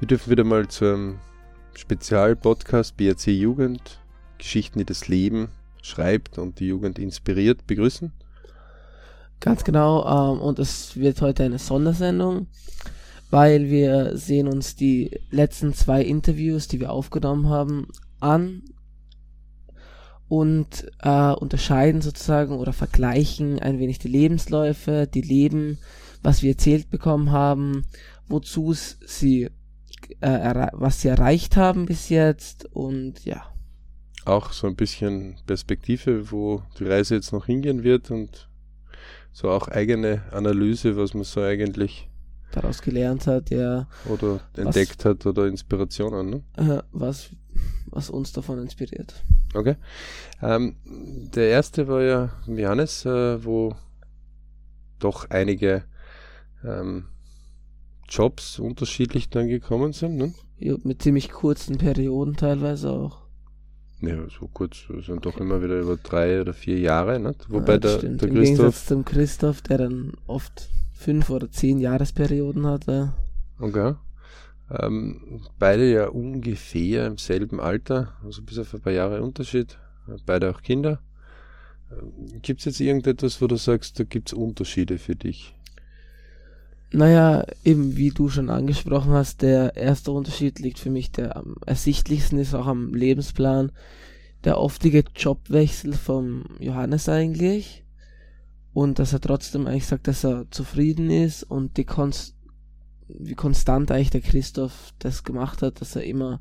Wir 0.00 0.08
dürfen 0.08 0.30
wieder 0.30 0.44
mal 0.44 0.66
zu 0.66 0.86
einem 0.86 1.18
Spezialpodcast 1.74 2.96
BRC 2.96 3.26
Jugend, 3.26 4.00
Geschichten, 4.38 4.78
die 4.78 4.86
das 4.86 5.08
Leben 5.08 5.50
schreibt 5.82 6.38
und 6.38 6.58
die 6.58 6.68
Jugend 6.68 6.98
inspiriert, 6.98 7.66
begrüßen. 7.66 8.10
Ganz 9.40 9.62
genau, 9.62 10.06
ähm, 10.06 10.40
und 10.40 10.58
es 10.58 10.96
wird 10.96 11.20
heute 11.20 11.44
eine 11.44 11.58
Sondersendung, 11.58 12.46
weil 13.28 13.68
wir 13.68 14.16
sehen 14.16 14.48
uns 14.48 14.74
die 14.74 15.20
letzten 15.30 15.74
zwei 15.74 16.00
Interviews, 16.02 16.66
die 16.66 16.80
wir 16.80 16.92
aufgenommen 16.92 17.50
haben, 17.50 17.86
an 18.20 18.62
und 20.28 20.90
äh, 21.00 21.32
unterscheiden 21.32 22.00
sozusagen 22.00 22.56
oder 22.56 22.72
vergleichen 22.72 23.58
ein 23.58 23.78
wenig 23.78 23.98
die 23.98 24.08
Lebensläufe, 24.08 25.06
die 25.06 25.20
Leben, 25.20 25.76
was 26.22 26.42
wir 26.42 26.52
erzählt 26.52 26.88
bekommen 26.88 27.32
haben, 27.32 27.84
wozu 28.28 28.72
sie 28.72 29.50
äh, 30.20 30.68
was 30.72 31.00
sie 31.00 31.08
erreicht 31.08 31.56
haben 31.56 31.86
bis 31.86 32.08
jetzt 32.08 32.66
und 32.74 33.24
ja. 33.24 33.44
Auch 34.24 34.52
so 34.52 34.66
ein 34.66 34.76
bisschen 34.76 35.36
Perspektive, 35.46 36.30
wo 36.30 36.62
die 36.78 36.84
Reise 36.84 37.14
jetzt 37.14 37.32
noch 37.32 37.46
hingehen 37.46 37.82
wird 37.82 38.10
und 38.10 38.48
so 39.32 39.50
auch 39.50 39.68
eigene 39.68 40.22
Analyse, 40.32 40.96
was 40.96 41.14
man 41.14 41.24
so 41.24 41.40
eigentlich 41.40 42.08
daraus 42.52 42.82
gelernt 42.82 43.26
hat, 43.26 43.50
ja. 43.50 43.86
Oder 44.06 44.40
entdeckt 44.56 44.98
was, 44.98 45.04
hat 45.04 45.26
oder 45.26 45.46
Inspirationen, 45.46 46.30
ne? 46.56 46.84
Was, 46.92 47.30
was 47.86 48.10
uns 48.10 48.32
davon 48.32 48.60
inspiriert. 48.60 49.14
Okay. 49.54 49.76
Ähm, 50.42 50.76
der 51.34 51.48
erste 51.48 51.88
war 51.88 52.02
ja 52.02 52.30
Johannes, 52.46 53.04
äh, 53.04 53.44
wo 53.44 53.74
doch 54.98 55.30
einige 55.30 55.84
ähm, 56.64 57.06
Jobs 58.10 58.58
unterschiedlich 58.58 59.30
dann 59.30 59.48
gekommen 59.48 59.92
sind, 59.92 60.16
ne? 60.16 60.34
Ja, 60.58 60.74
mit 60.82 61.02
ziemlich 61.02 61.30
kurzen 61.30 61.78
Perioden 61.78 62.36
teilweise 62.36 62.90
auch. 62.90 63.22
Ja, 64.00 64.16
so 64.30 64.48
kurz, 64.48 64.78
sind 65.06 65.26
doch 65.26 65.38
immer 65.38 65.62
wieder 65.62 65.78
über 65.78 65.96
drei 65.96 66.40
oder 66.40 66.54
vier 66.54 66.78
Jahre, 66.78 67.20
ne? 67.20 67.34
Wobei 67.48 67.74
ja, 67.74 67.78
der, 67.78 67.98
stimmt. 67.98 68.22
der 68.22 68.28
Im 68.28 68.34
Christoph. 68.34 68.56
Gegensatz 68.56 68.86
zum 68.86 69.04
Christoph, 69.04 69.62
der 69.62 69.78
dann 69.78 70.12
oft 70.26 70.68
fünf 70.94 71.30
oder 71.30 71.50
zehn 71.50 71.78
Jahresperioden 71.78 72.66
hatte. 72.66 73.12
Okay. 73.58 73.94
Ähm, 74.70 75.42
beide 75.58 75.90
ja 75.90 76.08
ungefähr 76.08 77.06
im 77.06 77.18
selben 77.18 77.60
Alter, 77.60 78.14
also 78.24 78.42
bis 78.42 78.58
auf 78.58 78.72
ein 78.72 78.80
paar 78.80 78.92
Jahre 78.92 79.22
Unterschied. 79.22 79.78
Beide 80.26 80.50
auch 80.50 80.62
Kinder. 80.62 81.00
Ähm, 81.90 82.40
gibt 82.42 82.60
es 82.60 82.66
jetzt 82.66 82.80
irgendetwas, 82.80 83.42
wo 83.42 83.46
du 83.46 83.56
sagst, 83.56 83.98
da 83.98 84.04
gibt 84.04 84.28
es 84.28 84.32
Unterschiede 84.32 84.98
für 84.98 85.16
dich? 85.16 85.54
Naja, 86.92 87.44
eben 87.64 87.96
wie 87.96 88.10
du 88.10 88.28
schon 88.28 88.50
angesprochen 88.50 89.12
hast, 89.12 89.42
der 89.42 89.76
erste 89.76 90.10
Unterschied 90.10 90.58
liegt 90.58 90.80
für 90.80 90.90
mich, 90.90 91.12
der 91.12 91.36
am 91.36 91.54
ersichtlichsten 91.64 92.38
ist 92.38 92.54
auch 92.54 92.66
am 92.66 92.94
Lebensplan, 92.94 93.70
der 94.42 94.58
oftige 94.58 95.04
Jobwechsel 95.14 95.92
vom 95.92 96.44
Johannes 96.58 97.08
eigentlich 97.08 97.84
und 98.72 98.98
dass 98.98 99.12
er 99.12 99.20
trotzdem 99.20 99.66
eigentlich 99.66 99.86
sagt, 99.86 100.08
dass 100.08 100.24
er 100.24 100.50
zufrieden 100.50 101.10
ist 101.10 101.44
und 101.44 101.76
die 101.76 101.84
Konst 101.84 102.34
wie 103.08 103.34
konstant 103.34 103.90
eigentlich 103.90 104.10
der 104.10 104.20
Christoph 104.20 104.92
das 104.98 105.24
gemacht 105.24 105.62
hat, 105.62 105.80
dass 105.80 105.96
er 105.96 106.04
immer, 106.04 106.40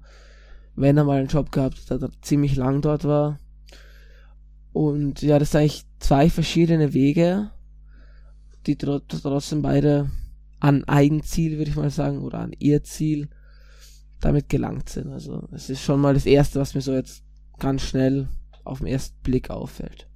wenn 0.75 0.97
er 0.97 1.03
mal 1.03 1.19
einen 1.19 1.27
Job 1.27 1.51
gehabt 1.51 1.79
hat, 1.79 1.91
dass 1.91 2.01
er 2.01 2.21
ziemlich 2.21 2.55
lang 2.55 2.81
dort 2.81 3.05
war. 3.05 3.39
Und 4.71 5.21
ja, 5.21 5.39
das 5.39 5.51
sind 5.51 5.61
eigentlich 5.61 5.85
zwei 5.99 6.29
verschiedene 6.29 6.93
Wege, 6.93 7.51
die 8.67 8.77
trotzdem 8.77 9.61
beide 9.61 10.11
an 10.59 10.83
Eigenziel, 10.85 11.57
würde 11.57 11.71
ich 11.71 11.77
mal 11.77 11.89
sagen, 11.89 12.19
oder 12.19 12.39
an 12.39 12.53
ihr 12.59 12.83
Ziel 12.83 13.29
damit 14.19 14.49
gelangt 14.49 14.89
sind. 14.89 15.11
Also 15.11 15.47
es 15.51 15.69
ist 15.69 15.81
schon 15.81 16.01
mal 16.01 16.13
das 16.13 16.25
Erste, 16.25 16.59
was 16.59 16.75
mir 16.75 16.81
so 16.81 16.93
jetzt 16.93 17.23
ganz 17.57 17.83
schnell 17.83 18.27
auf 18.63 18.79
den 18.79 18.87
ersten 18.87 19.21
Blick 19.23 19.49
auffällt. 19.49 20.07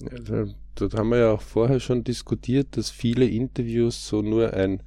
Ja, 0.00 0.18
da, 0.18 0.46
dort 0.74 0.94
haben 0.94 1.10
wir 1.10 1.18
ja 1.18 1.32
auch 1.32 1.40
vorher 1.40 1.80
schon 1.80 2.04
diskutiert, 2.04 2.76
dass 2.76 2.90
viele 2.90 3.26
Interviews 3.26 4.06
so 4.06 4.22
nur 4.22 4.52
ein, 4.52 4.82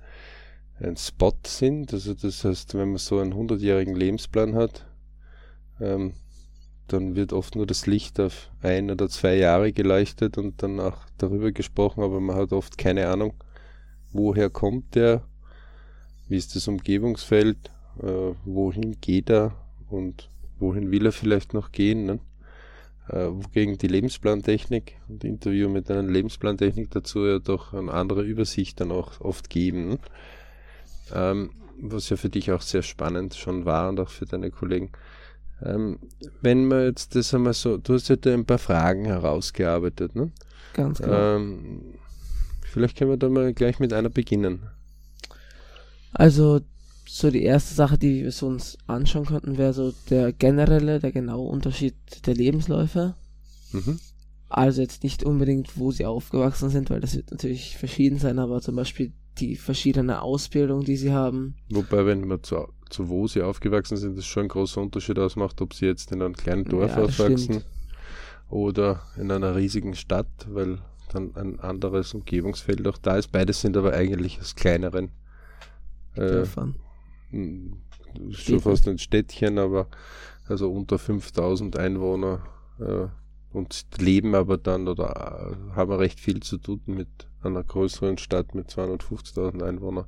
ein 0.80 0.96
Spot 0.98 1.38
sind. 1.46 1.94
Also 1.94 2.14
das 2.14 2.44
heißt, 2.44 2.76
wenn 2.76 2.90
man 2.90 2.98
so 2.98 3.20
einen 3.20 3.34
100-jährigen 3.34 3.96
Lebensplan 3.96 4.56
hat, 4.56 4.86
ähm, 5.80 6.14
dann 6.88 7.16
wird 7.16 7.34
oft 7.34 7.56
nur 7.56 7.66
das 7.66 7.88
Licht 7.88 8.20
auf 8.20 8.52
ein 8.62 8.92
oder 8.92 9.10
zwei 9.10 9.36
Jahre 9.36 9.72
geleuchtet 9.72 10.38
und 10.38 10.62
dann 10.62 10.80
auch 10.80 10.98
darüber 11.18 11.52
gesprochen, 11.52 12.04
aber 12.04 12.20
man 12.20 12.36
hat 12.36 12.52
oft 12.52 12.78
keine 12.78 13.08
Ahnung, 13.08 13.34
woher 14.14 14.50
kommt 14.50 14.96
der, 14.96 15.24
wie 16.28 16.38
ist 16.38 16.56
das 16.56 16.68
Umgebungsfeld, 16.68 17.72
äh, 18.02 18.34
wohin 18.46 19.00
geht 19.02 19.30
er 19.30 19.54
und 19.90 20.30
wohin 20.60 20.92
will 20.92 21.06
er 21.06 21.12
vielleicht 21.12 21.54
noch 21.54 21.72
gehen. 21.72 22.06
Ne? 22.06 22.20
Äh, 23.10 23.28
wogegen 23.30 23.78
die 23.78 23.88
Lebensplantechnik 23.88 24.98
und 25.10 25.24
Interview 25.24 25.70
mit 25.70 25.90
einer 25.92 26.04
Lebensplantechnik 26.04 26.92
dazu 26.92 27.26
ja 27.26 27.40
doch 27.40 27.74
eine 27.74 27.92
andere 27.92 28.24
Übersicht 28.24 28.80
dann 28.80 28.92
auch 28.92 29.20
oft 29.22 29.50
geben. 29.50 30.00
Ähm, 31.14 31.52
was 31.82 32.10
ja 32.10 32.18
für 32.18 32.30
dich 32.30 32.52
auch 32.52 32.62
sehr 32.62 32.84
spannend 32.84 33.34
schon 33.36 33.66
war 33.66 33.90
und 33.90 34.00
auch 34.00 34.10
für 34.10 34.26
deine 34.26 34.52
Kollegen. 34.52 34.92
Ähm, 35.64 36.00
wenn 36.42 36.68
man 36.68 36.84
jetzt 36.86 37.16
das 37.16 37.34
einmal 37.34 37.54
so, 37.54 37.78
du 37.78 37.94
hast 37.94 38.10
ja 38.10 38.16
da 38.16 38.34
ein 38.34 38.46
paar 38.46 38.58
Fragen 38.58 39.06
herausgearbeitet, 39.06 40.16
ne? 40.16 40.32
Ganz 40.74 41.00
genau. 41.00 41.36
Ähm, 41.36 41.82
Vielleicht 42.72 42.98
können 42.98 43.10
wir 43.12 43.18
da 43.18 43.28
mal 43.28 43.54
gleich 43.54 43.80
mit 43.80 43.92
einer 43.92 44.10
beginnen. 44.10 44.62
Also, 46.14 46.62
so 47.06 47.30
die 47.30 47.44
erste 47.44 47.76
Sache, 47.76 47.98
die 47.98 48.24
wir 48.24 48.48
uns 48.48 48.78
anschauen 48.88 49.26
könnten, 49.26 49.58
wäre 49.58 49.74
so 49.74 49.94
der 50.10 50.32
generelle, 50.32 51.00
der 51.00 51.12
genaue 51.12 51.50
Unterschied 51.50 51.96
der 52.26 52.34
Lebensläufe. 52.34 53.16
Mhm. 53.74 54.00
Also 54.48 54.82
jetzt 54.82 55.04
nicht 55.04 55.24
unbedingt, 55.26 55.78
wo 55.78 55.92
sie 55.92 56.06
aufgewachsen 56.06 56.70
sind, 56.70 56.90
weil 56.90 57.02
das 57.02 57.16
wird 57.16 57.32
natürlich 57.32 57.78
verschieden 57.78 58.20
sein, 58.20 58.40
aber 58.40 58.62
zum 58.62 58.78
Beispiel 58.78 59.12
die 59.40 59.58
verschiedene 59.58 60.22
Ausbildung, 60.22 60.86
die 60.86 60.96
sie 60.96 61.12
haben. 61.12 61.56
Wobei, 61.70 62.06
wenn 62.06 62.26
man 62.26 62.42
zu, 62.42 62.70
zu 62.90 63.10
wo 63.10 63.28
sie 63.28 63.42
aufgewachsen 63.42 63.98
sind, 63.98 64.18
das 64.18 64.26
schon 64.26 64.44
ein 64.44 64.50
großer 64.50 64.80
Unterschied 64.82 65.20
ausmacht, 65.20 65.60
ob 65.62 65.74
sie 65.74 65.88
jetzt 65.88 66.14
in 66.14 66.22
einem 66.22 66.36
kleinen 66.36 66.64
Dorf 66.64 66.96
ja, 66.96 67.04
aufwachsen 67.04 67.64
oder 68.50 69.02
in 69.18 69.30
einer 69.30 69.58
riesigen 69.58 69.94
Stadt, 69.96 70.48
weil 70.50 70.80
dann 71.14 71.36
ein 71.36 71.60
anderes 71.60 72.14
Umgebungsfeld 72.14 72.88
auch 72.88 72.98
da 72.98 73.18
ist. 73.18 73.32
Beides 73.32 73.62
sind 73.62 73.78
aber 73.78 73.94
eigentlich 73.94 74.40
aus 74.40 74.56
kleineren 74.56 75.12
äh, 76.16 76.46
hm, 77.30 77.78
schon 78.32 78.60
fast 78.60 78.88
ein 78.88 78.98
Städtchen, 78.98 79.58
aber 79.58 79.88
also 80.48 80.72
unter 80.72 81.00
5000 81.00 81.78
Einwohner 81.78 82.44
äh, 82.80 83.08
und 83.54 83.86
leben 84.00 84.36
aber 84.36 84.58
dann 84.58 84.88
oder 84.88 85.56
äh, 85.72 85.76
haben 85.76 85.92
recht 85.94 86.20
viel 86.20 86.42
zu 86.42 86.58
tun 86.58 86.82
mit 86.86 87.10
einer 87.42 87.64
größeren 87.64 88.18
Stadt 88.18 88.56
mit 88.56 88.70
250.000 88.70 89.64
Einwohnern. 89.64 90.06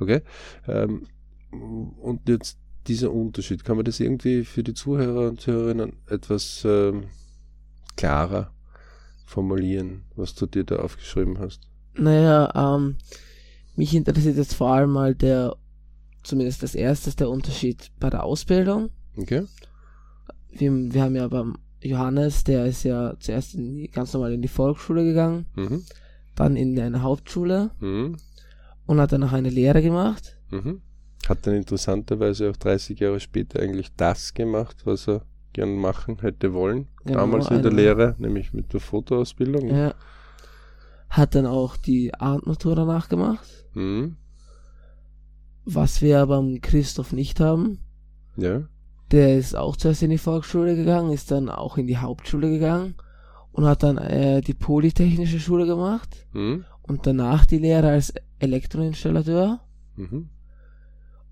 Okay. 0.00 0.22
Ähm, 0.66 1.06
und 1.50 2.28
jetzt 2.28 2.58
dieser 2.86 3.12
Unterschied, 3.12 3.64
kann 3.64 3.76
man 3.76 3.84
das 3.84 4.00
irgendwie 4.00 4.44
für 4.44 4.62
die 4.62 4.74
Zuhörer 4.74 5.28
und 5.28 5.40
Zuhörerinnen 5.40 5.94
etwas 6.08 6.64
ähm, 6.64 7.04
klarer 7.96 8.52
formulieren, 9.28 10.04
was 10.16 10.34
du 10.34 10.46
dir 10.46 10.64
da 10.64 10.76
aufgeschrieben 10.76 11.38
hast? 11.38 11.60
Naja, 11.94 12.50
ähm, 12.54 12.96
mich 13.76 13.94
interessiert 13.94 14.36
jetzt 14.36 14.54
vor 14.54 14.70
allem 14.70 14.90
mal 14.90 15.14
der, 15.14 15.56
zumindest 16.22 16.62
das 16.62 16.74
erste, 16.74 17.14
der 17.14 17.28
Unterschied 17.28 17.90
bei 18.00 18.08
der 18.08 18.24
Ausbildung. 18.24 18.90
Okay. 19.16 19.44
Wir, 20.50 20.72
wir 20.72 21.02
haben 21.02 21.14
ja 21.14 21.28
beim 21.28 21.58
Johannes, 21.82 22.42
der 22.44 22.66
ist 22.66 22.84
ja 22.84 23.14
zuerst 23.20 23.52
die, 23.54 23.90
ganz 23.92 24.14
normal 24.14 24.32
in 24.32 24.42
die 24.42 24.48
Volksschule 24.48 25.04
gegangen, 25.04 25.46
mhm. 25.54 25.84
dann 26.34 26.56
in 26.56 26.78
eine 26.80 27.02
Hauptschule 27.02 27.70
mhm. 27.80 28.16
und 28.86 29.00
hat 29.00 29.12
dann 29.12 29.20
noch 29.20 29.32
eine 29.32 29.50
Lehre 29.50 29.82
gemacht. 29.82 30.38
Mhm. 30.50 30.80
Hat 31.28 31.46
dann 31.46 31.54
interessanterweise 31.54 32.48
auch 32.50 32.56
30 32.56 32.98
Jahre 32.98 33.20
später 33.20 33.60
eigentlich 33.60 33.90
das 33.96 34.32
gemacht, 34.32 34.86
was 34.86 35.06
er 35.06 35.22
gern 35.58 35.74
machen 35.74 36.18
hätte 36.20 36.54
wollen. 36.54 36.86
Genau, 37.04 37.18
damals 37.18 37.50
in 37.50 37.62
der 37.62 37.72
Lehre, 37.72 38.14
nämlich 38.18 38.52
mit 38.52 38.72
der 38.72 38.78
Fotoausbildung. 38.78 39.68
Ja. 39.68 39.92
Hat 41.10 41.34
dann 41.34 41.46
auch 41.46 41.76
die 41.76 42.14
Artnatur 42.14 42.76
danach 42.76 43.08
gemacht. 43.08 43.48
Mhm. 43.74 44.16
Was 45.64 46.00
wir 46.00 46.24
beim 46.26 46.60
Christoph 46.60 47.12
nicht 47.12 47.40
haben. 47.40 47.80
Ja. 48.36 48.68
Der 49.10 49.36
ist 49.36 49.56
auch 49.56 49.76
zuerst 49.76 50.04
in 50.04 50.10
die 50.10 50.18
Volksschule 50.18 50.76
gegangen, 50.76 51.10
ist 51.12 51.32
dann 51.32 51.48
auch 51.48 51.76
in 51.76 51.88
die 51.88 51.98
Hauptschule 51.98 52.50
gegangen 52.50 52.94
und 53.50 53.64
hat 53.64 53.82
dann 53.82 53.98
äh, 53.98 54.40
die 54.40 54.54
Polytechnische 54.54 55.40
Schule 55.40 55.66
gemacht 55.66 56.24
mhm. 56.34 56.66
und 56.82 57.04
danach 57.04 57.46
die 57.46 57.58
Lehre 57.58 57.88
als 57.88 58.14
Elektroinstallateur. 58.38 59.60
Mhm. 59.96 60.28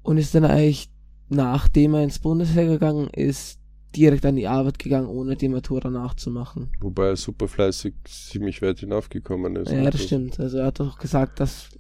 Und 0.03 0.19
ist 0.19 0.35
dann 0.35 0.45
eigentlich, 0.45 0.91
nachdem 1.29 1.95
er 1.95 2.03
ins 2.03 2.19
Bundesheer 2.19 2.67
gegangen 2.67 3.09
ist, 3.11 3.61
direkt 3.97 4.25
an 4.27 4.37
die 4.37 4.47
Arbeit 4.47 4.79
gegangen, 4.79 5.09
ohne 5.09 5.37
die 5.37 5.49
Matura 5.49 5.91
nachzumachen. 5.91 6.71
Wobei 6.81 7.09
er 7.09 7.17
super 7.17 7.49
fleißig 7.49 7.95
ziemlich 8.05 8.63
weit 8.63 8.81
hinaufgekommen 8.81 9.57
ist. 9.57 9.73
Ja, 9.73 9.91
das 9.91 10.03
stimmt. 10.03 10.39
Also 10.39 10.59
er 10.59 10.67
hat 10.67 10.81
doch 10.81 10.99
gesagt, 10.99 11.41
dass 11.41 11.71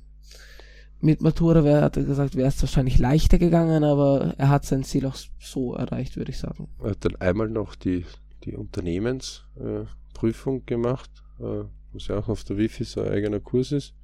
mit 1.00 1.20
Matura 1.20 1.64
wär, 1.64 1.82
hat 1.82 1.96
er 1.96 2.04
gesagt, 2.04 2.36
wäre 2.36 2.48
es 2.48 2.62
wahrscheinlich 2.62 2.98
leichter 2.98 3.38
gegangen, 3.38 3.84
aber 3.84 4.34
er 4.38 4.48
hat 4.48 4.64
sein 4.64 4.82
Ziel 4.82 5.06
auch 5.06 5.16
so 5.38 5.74
erreicht, 5.74 6.16
würde 6.16 6.30
ich 6.30 6.38
sagen. 6.38 6.68
Er 6.82 6.90
hat 6.90 7.04
dann 7.04 7.16
einmal 7.16 7.48
noch 7.48 7.74
die, 7.74 8.04
die 8.44 8.54
Unternehmensprüfung 8.54 10.60
äh, 10.60 10.64
gemacht, 10.64 11.10
äh, 11.38 11.64
was 11.92 12.08
ja 12.08 12.18
auch 12.18 12.28
auf 12.28 12.44
der 12.44 12.56
Wifi 12.56 12.84
so 12.84 13.02
ein 13.02 13.12
eigener 13.12 13.40
Kurs 13.40 13.72
ist, 13.72 13.94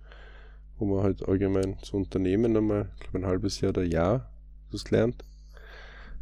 wo 0.79 0.85
man 0.85 1.03
halt 1.03 1.27
allgemein 1.27 1.79
zu 1.83 1.97
Unternehmen 1.97 2.57
einmal, 2.57 2.91
ich 2.95 3.01
glaube 3.01 3.21
ein 3.21 3.27
halbes 3.27 3.61
Jahr 3.61 3.71
oder 3.71 3.85
Jahr 3.85 4.29
das 4.71 4.91
lernt. 4.91 5.25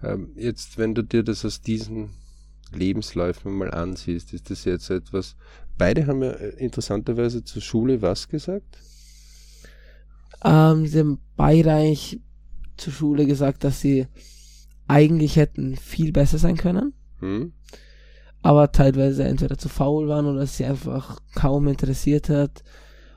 Ähm, 0.02 0.30
jetzt, 0.36 0.78
wenn 0.78 0.94
du 0.94 1.02
dir 1.02 1.22
das 1.22 1.44
aus 1.44 1.60
diesen 1.60 2.10
Lebensläufen 2.72 3.52
mal 3.52 3.70
ansiehst, 3.70 4.32
ist 4.32 4.50
das 4.50 4.64
jetzt 4.64 4.90
etwas, 4.90 5.36
beide 5.76 6.06
haben 6.06 6.22
ja 6.22 6.30
äh, 6.30 6.50
interessanterweise 6.58 7.44
zur 7.44 7.62
Schule 7.62 8.02
was 8.02 8.28
gesagt? 8.28 8.78
Ähm, 10.44 10.86
sie 10.86 11.00
haben 11.00 11.18
beide 11.36 11.72
eigentlich 11.72 12.20
zur 12.76 12.92
Schule 12.92 13.26
gesagt, 13.26 13.64
dass 13.64 13.80
sie 13.80 14.06
eigentlich 14.88 15.36
hätten 15.36 15.76
viel 15.76 16.12
besser 16.12 16.38
sein 16.38 16.56
können. 16.56 16.94
Hm. 17.18 17.52
Aber 18.42 18.72
teilweise 18.72 19.24
entweder 19.24 19.58
zu 19.58 19.68
faul 19.68 20.08
waren 20.08 20.26
oder 20.26 20.46
sie 20.46 20.64
einfach 20.64 21.20
kaum 21.34 21.68
interessiert 21.68 22.28
hat. 22.30 22.64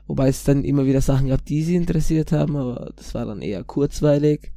Wobei 0.06 0.28
es 0.28 0.44
dann 0.44 0.64
immer 0.64 0.84
wieder 0.84 1.00
Sachen 1.00 1.28
gab, 1.28 1.44
die 1.46 1.62
sie 1.62 1.76
interessiert 1.76 2.30
haben, 2.30 2.56
aber 2.56 2.92
das 2.94 3.14
war 3.14 3.24
dann 3.24 3.40
eher 3.40 3.64
kurzweilig. 3.64 4.53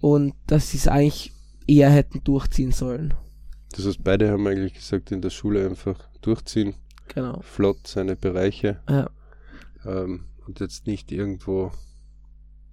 Und 0.00 0.34
dass 0.46 0.70
sie 0.70 0.78
es 0.78 0.88
eigentlich 0.88 1.32
eher 1.66 1.90
hätten 1.90 2.24
durchziehen 2.24 2.72
sollen. 2.72 3.14
Das 3.72 3.86
heißt, 3.86 4.02
beide 4.02 4.30
haben 4.30 4.46
eigentlich 4.46 4.74
gesagt, 4.74 5.12
in 5.12 5.22
der 5.22 5.30
Schule 5.30 5.64
einfach 5.64 6.08
durchziehen. 6.20 6.74
Genau. 7.08 7.40
Flott 7.42 7.86
seine 7.86 8.16
Bereiche. 8.16 8.80
Ja. 8.88 9.10
Ähm, 9.84 10.24
und 10.46 10.60
jetzt 10.60 10.86
nicht 10.86 11.12
irgendwo 11.12 11.70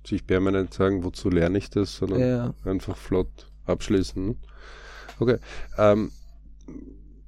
sich 0.05 0.25
permanent 0.25 0.73
sagen, 0.73 1.03
wozu 1.03 1.29
lerne 1.29 1.57
ich 1.57 1.69
das, 1.69 1.97
sondern 1.97 2.19
ja. 2.19 2.53
einfach 2.63 2.95
flott 2.95 3.51
abschließen. 3.65 4.37
Okay. 5.19 5.37
Ähm, 5.77 6.11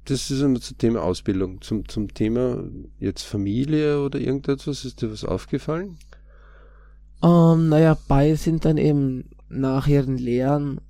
das 0.06 0.30
ist 0.30 0.40
immer 0.40 0.60
zum 0.60 0.78
Thema 0.78 1.02
Ausbildung. 1.02 1.60
Zum, 1.60 1.88
zum 1.88 2.12
Thema 2.12 2.64
jetzt 2.98 3.22
Familie 3.22 4.02
oder 4.02 4.18
irgendetwas, 4.18 4.84
ist 4.84 5.02
dir 5.02 5.12
was 5.12 5.24
aufgefallen? 5.24 5.98
Ähm, 7.22 7.68
naja, 7.68 7.96
beide 8.08 8.36
sind 8.36 8.64
dann 8.64 8.78
eben 8.78 9.28
nach 9.50 9.86
ihren 9.86 10.16
Lehren 10.16 10.80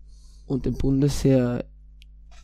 und 0.47 0.67
dem 0.67 0.75
Bundesheer, 0.75 1.65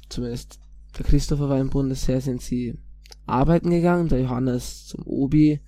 zumindest 0.09 0.59
der 0.99 1.05
Christopher 1.05 1.49
war 1.49 1.61
im 1.61 1.71
Bundesheer, 1.71 2.21
sind 2.21 2.41
sie 2.41 2.79
arbeiten 3.27 3.71
gegangen, 3.71 4.09
der 4.09 4.21
Johannes 4.21 4.87
zum 4.87 5.03
Obi, 5.05 5.61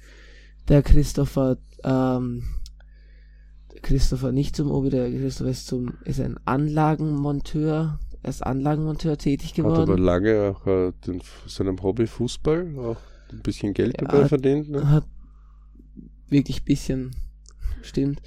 der 0.69 0.83
Christopher, 0.83 1.59
ähm, 1.85 2.45
der 3.73 3.81
Christopher 3.81 4.33
nicht 4.33 4.57
zum 4.57 4.71
Obi, 4.71 4.91
der 4.91 5.11
Christopher 5.11 5.51
ist 5.51 5.67
zum, 5.67 5.95
ist 6.05 6.21
ein 6.21 6.39
Anlagenmonteur, 6.45 7.99
er 8.23 8.31
ist 8.31 8.43
Anlagenmonteur 8.43 9.19
tätig 9.19 9.55
geworden. 9.55 9.83
Hat 9.83 9.89
aber 9.89 9.99
lange 9.99 10.55
auch 10.55 10.67
äh, 10.67 10.93
den, 11.07 11.21
seinem 11.47 11.83
Hobby 11.83 12.07
Fußball 12.07 12.75
auch 12.79 12.97
ein 13.31 13.41
bisschen 13.43 13.75
Geld 13.75 14.01
dabei 14.01 14.23
hat, 14.23 14.29
verdient. 14.29 14.71
Ne? 14.71 14.89
Hat 14.91 15.05
wirklich 16.29 16.65
bisschen, 16.65 17.15
stimmt. 17.83 18.23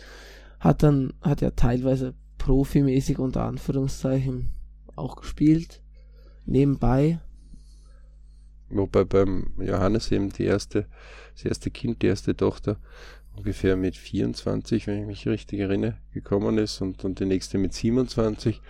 Hat 0.62 0.84
dann, 0.84 1.13
hat 1.22 1.42
er 1.42 1.56
teilweise 1.56 2.13
profimäßig 2.38 3.19
unter 3.19 3.44
Anführungszeichen 3.44 4.52
auch 4.96 5.16
gespielt. 5.18 5.81
Nebenbei. 6.46 7.19
Wobei 8.69 9.04
beim 9.04 9.52
Johannes 9.60 10.12
eben 10.12 10.31
die 10.31 10.46
erste, 10.46 10.86
das 11.34 11.46
erste 11.46 11.72
Kind, 11.72 12.04
die 12.04 12.08
erste 12.08 12.38
Tochter 12.38 12.78
ungefähr 13.36 13.75
mit 13.75 13.98
24, 13.98 14.88
wenn 14.88 15.02
ich 15.02 15.08
mich 15.08 15.28
richtig 15.28 15.60
erinnere, 15.60 15.98
gekommen 16.13 16.58
ist 16.60 16.80
und, 16.81 17.04
und 17.04 17.19
die 17.19 17.25
nächste 17.25 17.58
mit 17.58 17.74
27. 17.74 18.62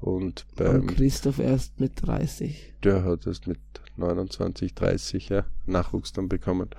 Und 0.00 0.46
beim 0.56 0.82
und 0.82 0.86
Christoph 0.88 1.38
erst 1.38 1.80
mit 1.80 1.92
30. 2.06 2.74
Der 2.84 3.04
hat 3.04 3.26
erst 3.26 3.46
mit 3.48 3.58
29, 3.96 4.74
30 4.74 5.28
ja, 5.28 5.44
Nachwuchs 5.66 6.12
dann 6.12 6.28
bekommen. 6.28 6.70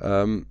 Ähm, 0.00 0.46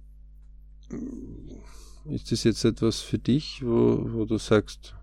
ist 2.10 2.32
das 2.32 2.44
jetzt 2.44 2.64
etwas 2.64 3.02
für 3.02 3.18
dich, 3.18 3.62
wo, 3.64 4.00
wo 4.12 4.26
du 4.26 4.38
sagst, 4.38 4.96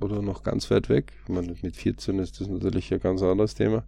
oder 0.00 0.22
noch 0.22 0.42
ganz 0.42 0.70
weit 0.70 0.88
weg. 0.88 1.12
Ich 1.22 1.28
meine, 1.28 1.54
mit 1.62 1.76
14 1.76 2.18
ist 2.18 2.40
das 2.40 2.48
natürlich 2.48 2.92
ein 2.92 3.00
ganz 3.00 3.22
anderes 3.22 3.54
Thema. 3.54 3.84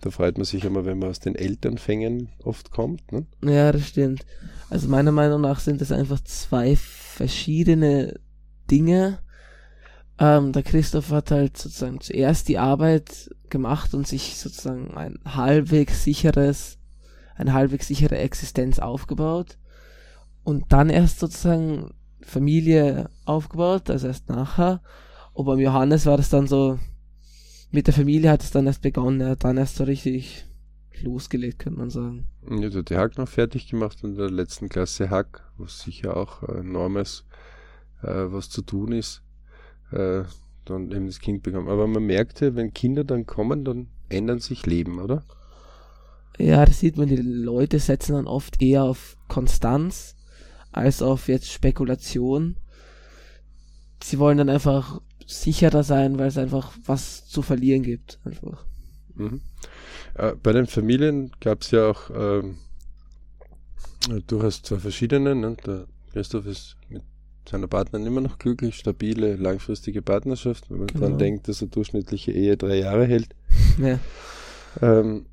Da 0.00 0.10
freut 0.10 0.38
man 0.38 0.44
sich 0.44 0.64
immer, 0.64 0.84
wenn 0.84 0.98
man 0.98 1.10
aus 1.10 1.20
den 1.20 1.34
Elternfängen 1.34 2.30
oft 2.42 2.70
kommt. 2.70 3.12
Ne? 3.12 3.26
Ja, 3.42 3.72
das 3.72 3.88
stimmt. 3.88 4.24
Also 4.70 4.88
meiner 4.88 5.12
Meinung 5.12 5.42
nach 5.42 5.60
sind 5.60 5.80
das 5.80 5.92
einfach 5.92 6.20
zwei 6.20 6.76
verschiedene 6.76 8.18
Dinge. 8.70 9.18
Ähm, 10.18 10.52
der 10.52 10.62
Christoph 10.62 11.10
hat 11.10 11.30
halt 11.30 11.56
sozusagen 11.56 12.00
zuerst 12.00 12.48
die 12.48 12.58
Arbeit 12.58 13.30
gemacht 13.50 13.94
und 13.94 14.06
sich 14.06 14.36
sozusagen 14.36 14.96
ein 14.96 15.18
halbwegs 15.24 16.04
sicheres, 16.04 16.78
eine 17.34 17.52
halbwegs 17.52 17.88
sichere 17.88 18.16
Existenz 18.16 18.78
aufgebaut 18.78 19.58
und 20.44 20.64
dann 20.68 20.90
erst 20.90 21.18
sozusagen 21.18 21.92
Familie 22.20 23.10
aufgebaut, 23.24 23.90
also 23.90 24.06
erst 24.06 24.28
nachher. 24.28 24.80
Und 25.32 25.46
beim 25.46 25.58
Johannes 25.58 26.06
war 26.06 26.16
das 26.16 26.30
dann 26.30 26.46
so, 26.46 26.78
mit 27.70 27.86
der 27.86 27.94
Familie 27.94 28.30
hat 28.30 28.42
es 28.42 28.50
dann 28.50 28.66
erst 28.66 28.82
begonnen, 28.82 29.20
er 29.20 29.30
hat 29.30 29.44
dann 29.44 29.56
erst 29.56 29.76
so 29.76 29.84
richtig 29.84 30.46
losgelegt, 31.02 31.58
könnte 31.58 31.80
man 31.80 31.90
sagen. 31.90 32.26
Ja, 32.48 32.70
hast 32.70 32.88
die 32.90 32.96
Hack 32.96 33.18
noch 33.18 33.28
fertig 33.28 33.68
gemacht 33.68 34.04
in 34.04 34.14
der 34.14 34.30
letzten 34.30 34.68
Klasse 34.68 35.10
Hack, 35.10 35.42
was 35.58 35.80
sicher 35.80 36.16
auch 36.16 36.42
enormes 36.44 37.24
äh, 38.02 38.32
was 38.32 38.48
zu 38.50 38.62
tun 38.62 38.92
ist, 38.92 39.22
äh, 39.90 40.22
dann 40.64 40.92
eben 40.92 41.06
das 41.06 41.20
Kind 41.20 41.42
bekommen. 41.42 41.68
Aber 41.68 41.86
man 41.86 42.04
merkte, 42.04 42.54
wenn 42.54 42.72
Kinder 42.72 43.04
dann 43.04 43.26
kommen, 43.26 43.64
dann 43.64 43.88
ändern 44.08 44.38
sich 44.38 44.66
Leben, 44.66 45.00
oder? 45.00 45.24
Ja, 46.38 46.64
das 46.64 46.80
sieht 46.80 46.96
man, 46.96 47.08
die 47.08 47.16
Leute 47.16 47.78
setzen 47.78 48.14
dann 48.14 48.26
oft 48.26 48.60
eher 48.60 48.84
auf 48.84 49.16
Konstanz 49.28 50.13
als 50.74 51.02
auf 51.02 51.28
jetzt 51.28 51.50
Spekulation. 51.50 52.56
Sie 54.02 54.18
wollen 54.18 54.38
dann 54.38 54.50
einfach 54.50 55.00
sicherer 55.26 55.82
sein, 55.82 56.18
weil 56.18 56.28
es 56.28 56.38
einfach 56.38 56.72
was 56.84 57.26
zu 57.26 57.42
verlieren 57.42 57.82
gibt. 57.82 58.18
Einfach. 58.24 58.64
Mhm. 59.14 59.40
Äh, 60.14 60.34
bei 60.42 60.52
den 60.52 60.66
Familien 60.66 61.30
gab 61.40 61.62
es 61.62 61.70
ja 61.70 61.90
auch 61.90 62.10
ähm, 62.14 62.58
durchaus 64.26 64.62
zwei 64.62 64.78
verschiedene. 64.78 65.34
Ne? 65.34 65.56
Der 65.64 65.86
Christoph 66.12 66.46
ist 66.46 66.76
mit 66.88 67.02
seiner 67.48 67.68
Partnerin 67.68 68.06
immer 68.06 68.20
noch 68.20 68.38
glücklich, 68.38 68.76
stabile, 68.76 69.36
langfristige 69.36 70.02
Partnerschaft, 70.02 70.70
wenn 70.70 70.78
man 70.78 70.86
genau. 70.88 71.00
daran 71.00 71.18
denkt, 71.18 71.48
dass 71.48 71.62
eine 71.62 71.70
durchschnittliche 71.70 72.32
Ehe 72.32 72.56
drei 72.56 72.78
Jahre 72.78 73.06
hält. 73.06 73.28
Ja. 73.76 73.98
Ähm, 74.80 75.26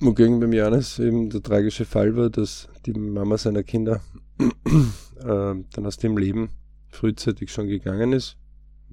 wogegen 0.00 0.40
beim 0.40 0.52
Janis 0.52 0.98
eben 0.98 1.30
der 1.30 1.40
tragische 1.40 1.84
Fall 1.84 2.16
war, 2.16 2.30
dass 2.30 2.68
die 2.84 2.92
Mama 2.92 3.38
seiner 3.38 3.62
Kinder 3.62 4.00
äh, 4.14 4.25
dann 5.18 5.86
aus 5.86 5.96
dem 5.96 6.16
Leben 6.16 6.50
frühzeitig 6.88 7.50
schon 7.52 7.68
gegangen 7.68 8.12
ist. 8.12 8.36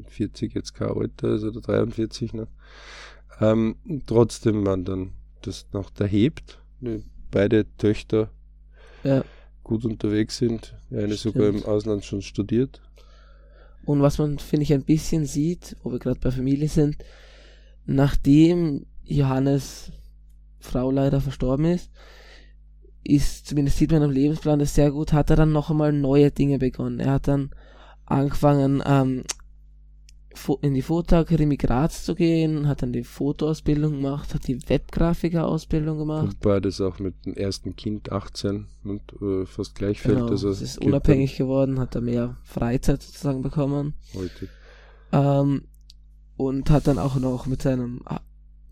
40 0.07 0.53
jetzt 0.53 0.73
kein 0.73 0.89
Alter 0.89 1.35
ist 1.35 1.43
oder 1.43 1.61
43, 1.61 2.33
ne? 2.33 2.47
Ähm, 3.39 3.75
trotzdem 4.05 4.63
man 4.63 4.85
dann 4.85 5.11
das 5.41 5.67
noch 5.71 5.89
da 5.89 6.05
hebt, 6.05 6.59
ne, 6.79 7.03
beide 7.31 7.65
Töchter 7.77 8.29
ja. 9.03 9.23
gut 9.63 9.85
unterwegs 9.85 10.37
sind, 10.37 10.75
eine 10.91 11.15
Stimmt. 11.15 11.35
sogar 11.35 11.49
im 11.49 11.63
Ausland 11.65 12.05
schon 12.05 12.21
studiert. 12.21 12.81
Und 13.85 14.01
was 14.01 14.17
man, 14.17 14.39
finde 14.39 14.63
ich, 14.63 14.73
ein 14.73 14.83
bisschen 14.83 15.25
sieht, 15.25 15.75
wo 15.83 15.91
wir 15.91 15.99
gerade 15.99 16.19
bei 16.19 16.31
Familie 16.31 16.69
sind, 16.69 16.97
nachdem 17.85 18.85
Johannes 19.03 19.91
Frau 20.59 20.89
leider 20.91 21.19
verstorben 21.19 21.65
ist, 21.65 21.91
ist, 23.03 23.47
zumindest 23.47 23.77
sieht 23.77 23.91
man 23.91 24.03
am 24.03 24.11
Lebensplan 24.11 24.59
das 24.59 24.75
sehr 24.75 24.91
gut, 24.91 25.13
hat 25.13 25.29
er 25.29 25.35
dann 25.35 25.51
noch 25.51 25.69
einmal 25.69 25.91
neue 25.91 26.31
Dinge 26.31 26.59
begonnen. 26.59 26.99
Er 26.99 27.13
hat 27.13 27.27
dann 27.27 27.51
angefangen, 28.05 28.81
ähm, 28.85 29.23
in 30.61 30.73
die 30.73 30.81
Fotoakademie 30.81 31.57
Graz 31.57 32.03
zu 32.05 32.15
gehen, 32.15 32.67
hat 32.67 32.81
dann 32.81 32.91
die 32.91 33.03
Fotoausbildung 33.03 33.93
gemacht, 33.93 34.33
hat 34.33 34.47
die 34.47 34.67
Webgrafiker-Ausbildung 34.67 35.99
gemacht. 35.99 36.23
Und 36.23 36.39
beides 36.39 36.81
auch 36.81 36.99
mit 36.99 37.25
dem 37.25 37.35
ersten 37.35 37.75
Kind 37.75 38.11
18 38.11 38.67
und 38.83 39.01
äh, 39.21 39.45
fast 39.45 39.75
gleich 39.75 40.01
fällt. 40.01 40.17
Genau, 40.17 40.29
also 40.29 40.49
ist 40.49 40.79
unabhängig 40.79 41.37
geworden, 41.37 41.79
hat 41.79 41.95
er 41.95 42.01
mehr 42.01 42.37
Freizeit 42.43 43.03
sozusagen 43.03 43.41
bekommen. 43.41 43.93
Heute. 44.15 44.49
Ähm, 45.11 45.65
und 46.35 46.69
hat 46.71 46.87
dann 46.87 46.97
auch 46.97 47.15
noch 47.15 47.45
mit 47.45 47.61
seinem 47.61 48.01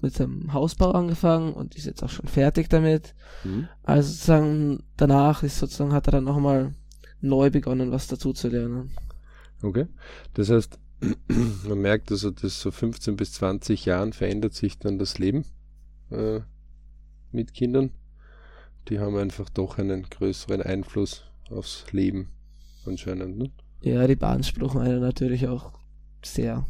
mit 0.01 0.13
seinem 0.13 0.53
Hausbau 0.53 0.91
angefangen 0.91 1.53
und 1.53 1.75
ist 1.75 1.85
jetzt 1.85 2.03
auch 2.03 2.09
schon 2.09 2.27
fertig 2.27 2.69
damit. 2.69 3.13
Mhm. 3.43 3.67
Also 3.83 4.09
sozusagen 4.09 4.83
danach 4.97 5.43
ist 5.43 5.59
sozusagen 5.59 5.93
hat 5.93 6.07
er 6.07 6.11
dann 6.11 6.23
nochmal 6.23 6.73
neu 7.21 7.49
begonnen, 7.49 7.91
was 7.91 8.07
dazu 8.07 8.33
zu 8.33 8.49
lernen. 8.49 8.91
Okay. 9.61 9.87
Das 10.33 10.49
heißt, 10.49 10.79
man 11.67 11.79
merkt 11.79 12.11
also, 12.11 12.31
dass 12.31 12.61
so 12.61 12.71
15 12.71 13.15
bis 13.15 13.33
20 13.33 13.85
Jahren 13.85 14.13
verändert 14.13 14.53
sich 14.53 14.77
dann 14.77 14.99
das 14.99 15.17
Leben 15.19 15.45
äh, 16.09 16.41
mit 17.31 17.53
Kindern. 17.53 17.91
Die 18.87 18.99
haben 18.99 19.15
einfach 19.17 19.49
doch 19.49 19.77
einen 19.77 20.03
größeren 20.03 20.61
Einfluss 20.61 21.23
aufs 21.49 21.85
Leben 21.91 22.29
anscheinend. 22.85 23.37
Ne? 23.37 23.51
Ja, 23.81 24.05
die 24.07 24.15
beanspruchen 24.15 24.81
einen 24.81 25.01
natürlich 25.01 25.47
auch 25.47 25.73
sehr. 26.23 26.65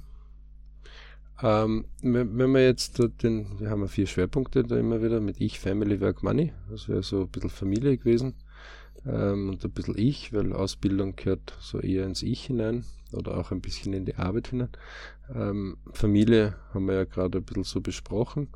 Ähm, 1.44 1.86
wenn, 2.02 2.52
wir 2.52 2.64
jetzt 2.64 3.02
den, 3.24 3.60
wir 3.60 3.70
haben 3.70 3.88
vier 3.88 4.06
Schwerpunkte 4.06 4.64
da 4.64 4.78
immer 4.78 5.02
wieder 5.02 5.20
mit 5.20 5.42
Ich, 5.42 5.60
Family, 5.60 6.00
Work, 6.00 6.24
Money. 6.24 6.54
Das 6.70 6.88
wäre 6.88 7.04
so 7.04 7.22
ein 7.22 7.30
bisschen 7.30 7.50
Familie 7.50 7.98
gewesen. 7.98 8.36
Ähm, 9.06 9.50
und 9.50 9.66
ein 9.66 9.72
bisschen 9.72 9.98
Ich, 9.98 10.34
weil 10.34 10.54
Ausbildung 10.54 11.16
gehört 11.16 11.54
so 11.60 11.80
eher 11.80 12.06
ins 12.06 12.22
Ich 12.22 12.46
hinein 12.46 12.86
oder 13.12 13.38
auch 13.38 13.52
ein 13.52 13.62
bisschen 13.62 13.94
in 13.94 14.06
die 14.06 14.16
Arbeit 14.16 14.50
hinein. 14.50 14.70
Ähm, 15.34 15.78
Familie 15.92 16.56
haben 16.74 16.86
wir 16.86 16.96
ja 16.96 17.04
gerade 17.06 17.40
ein 17.40 17.44
bisschen 17.44 17.64
so 17.64 17.82
besprochen. 17.82 18.50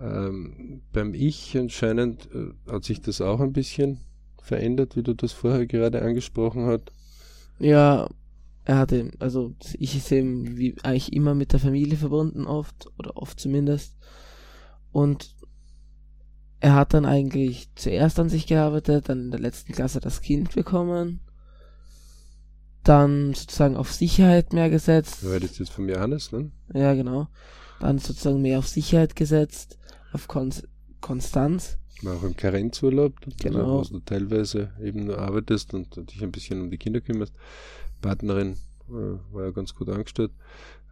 Ähm, 0.00 0.82
beim 0.92 1.14
Ich 1.14 1.56
anscheinend 1.58 2.28
äh, 2.34 2.52
hat 2.70 2.84
sich 2.84 3.00
das 3.00 3.20
auch 3.20 3.40
ein 3.40 3.52
bisschen 3.52 4.00
verändert, 4.40 4.96
wie 4.96 5.02
du 5.02 5.14
das 5.14 5.32
vorher 5.32 5.66
gerade 5.66 6.02
angesprochen 6.02 6.66
hast. 6.66 6.92
Ja, 7.58 8.08
er 8.64 8.78
hatte, 8.78 9.10
also 9.18 9.54
ich 9.78 9.96
ist 9.96 10.12
eben 10.12 10.56
wie 10.56 10.76
eigentlich 10.82 11.12
immer 11.12 11.34
mit 11.34 11.52
der 11.52 11.60
Familie 11.60 11.96
verbunden 11.96 12.46
oft, 12.46 12.88
oder 12.98 13.16
oft 13.16 13.40
zumindest. 13.40 13.96
Und 14.92 15.34
er 16.60 16.74
hat 16.74 16.94
dann 16.94 17.04
eigentlich 17.04 17.68
zuerst 17.74 18.20
an 18.20 18.28
sich 18.28 18.46
gearbeitet, 18.46 19.08
dann 19.08 19.20
in 19.20 19.30
der 19.32 19.40
letzten 19.40 19.72
Klasse 19.72 19.98
das 20.00 20.20
Kind 20.20 20.54
bekommen, 20.54 21.20
dann 22.84 23.34
sozusagen 23.34 23.76
auf 23.76 23.92
Sicherheit 23.92 24.52
mehr 24.52 24.70
gesetzt. 24.70 25.22
Du 25.22 25.28
redest 25.28 25.58
jetzt 25.58 25.72
von 25.72 25.88
Johannes, 25.88 26.30
ne? 26.32 26.50
Ja, 26.72 26.94
genau. 26.94 27.28
Dann 27.80 27.98
sozusagen 27.98 28.42
mehr 28.42 28.58
auf 28.60 28.68
Sicherheit 28.68 29.16
gesetzt, 29.16 29.78
auf 30.12 30.28
Kon 30.28 30.52
Konstanz. 31.00 31.78
War 32.02 32.16
auch 32.16 32.22
im 32.22 32.36
Karenzurlaub, 32.36 33.14
Genau. 33.40 33.78
wo 33.78 33.82
du 33.82 33.98
teilweise 34.00 34.72
eben 34.80 35.06
nur 35.06 35.18
arbeitest 35.18 35.74
und 35.74 35.96
dich 36.10 36.22
ein 36.22 36.30
bisschen 36.32 36.60
um 36.60 36.70
die 36.70 36.78
Kinder 36.78 37.00
kümmerst. 37.00 37.34
Partnerin 38.02 38.56
äh, 38.88 39.32
war 39.32 39.44
ja 39.44 39.50
ganz 39.50 39.74
gut 39.74 39.88
angestellt. 39.88 40.32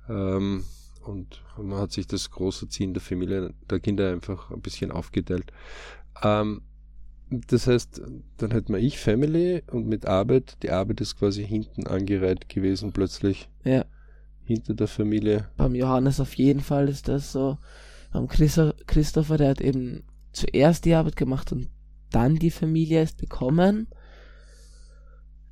Ähm, 0.08 0.64
und 1.04 1.42
man 1.58 1.78
hat 1.78 1.92
sich 1.92 2.06
das 2.06 2.30
große 2.30 2.68
Ziehen 2.68 2.94
der 2.94 3.02
Familie, 3.02 3.52
der 3.68 3.80
Kinder 3.80 4.10
einfach 4.10 4.50
ein 4.50 4.60
bisschen 4.60 4.90
aufgeteilt. 4.90 5.52
Ähm, 6.22 6.62
das 7.30 7.66
heißt, 7.66 8.02
dann 8.38 8.50
hätten 8.50 8.72
wir 8.72 8.80
ich 8.80 8.98
Family 8.98 9.62
und 9.70 9.86
mit 9.86 10.06
Arbeit, 10.06 10.56
die 10.62 10.70
Arbeit 10.70 11.00
ist 11.00 11.16
quasi 11.16 11.46
hinten 11.46 11.86
angereiht 11.86 12.48
gewesen 12.48 12.92
plötzlich. 12.92 13.48
Ja. 13.64 13.84
Hinter 14.42 14.74
der 14.74 14.88
Familie. 14.88 15.48
Beim 15.56 15.76
Johannes 15.76 16.18
auf 16.18 16.34
jeden 16.34 16.60
Fall 16.60 16.88
ist 16.88 17.06
das 17.06 17.30
so. 17.30 17.58
Beim 18.12 18.26
Christopher, 18.26 19.36
der 19.36 19.50
hat 19.50 19.60
eben 19.60 20.02
zuerst 20.32 20.84
die 20.84 20.94
Arbeit 20.94 21.14
gemacht 21.14 21.52
und 21.52 21.68
dann 22.10 22.36
die 22.36 22.50
Familie 22.50 22.98
erst 22.98 23.18
bekommen. 23.18 23.86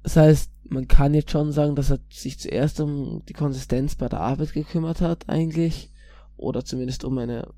Das 0.08 0.16
heißt, 0.16 0.50
man 0.70 0.88
kann 0.88 1.12
jetzt 1.12 1.32
schon 1.32 1.52
sagen, 1.52 1.76
dass 1.76 1.90
er 1.90 1.98
sich 2.08 2.38
zuerst 2.38 2.80
um 2.80 3.22
die 3.28 3.34
Konsistenz 3.34 3.94
bei 3.94 4.08
der 4.08 4.20
Arbeit 4.20 4.54
gekümmert 4.54 5.02
hat, 5.02 5.28
eigentlich. 5.28 5.90
Oder 6.38 6.64
zumindest 6.64 7.04
um 7.04 7.18
eine 7.18 7.52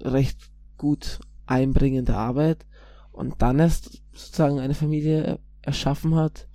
recht 0.00 0.38
gut 0.78 1.20
einbringende 1.44 2.16
Arbeit. 2.16 2.64
Und 3.12 3.42
dann 3.42 3.58
erst 3.58 4.00
sozusagen 4.14 4.60
eine 4.60 4.72
Familie 4.72 5.38
erschaffen 5.60 6.14
hat. 6.14 6.48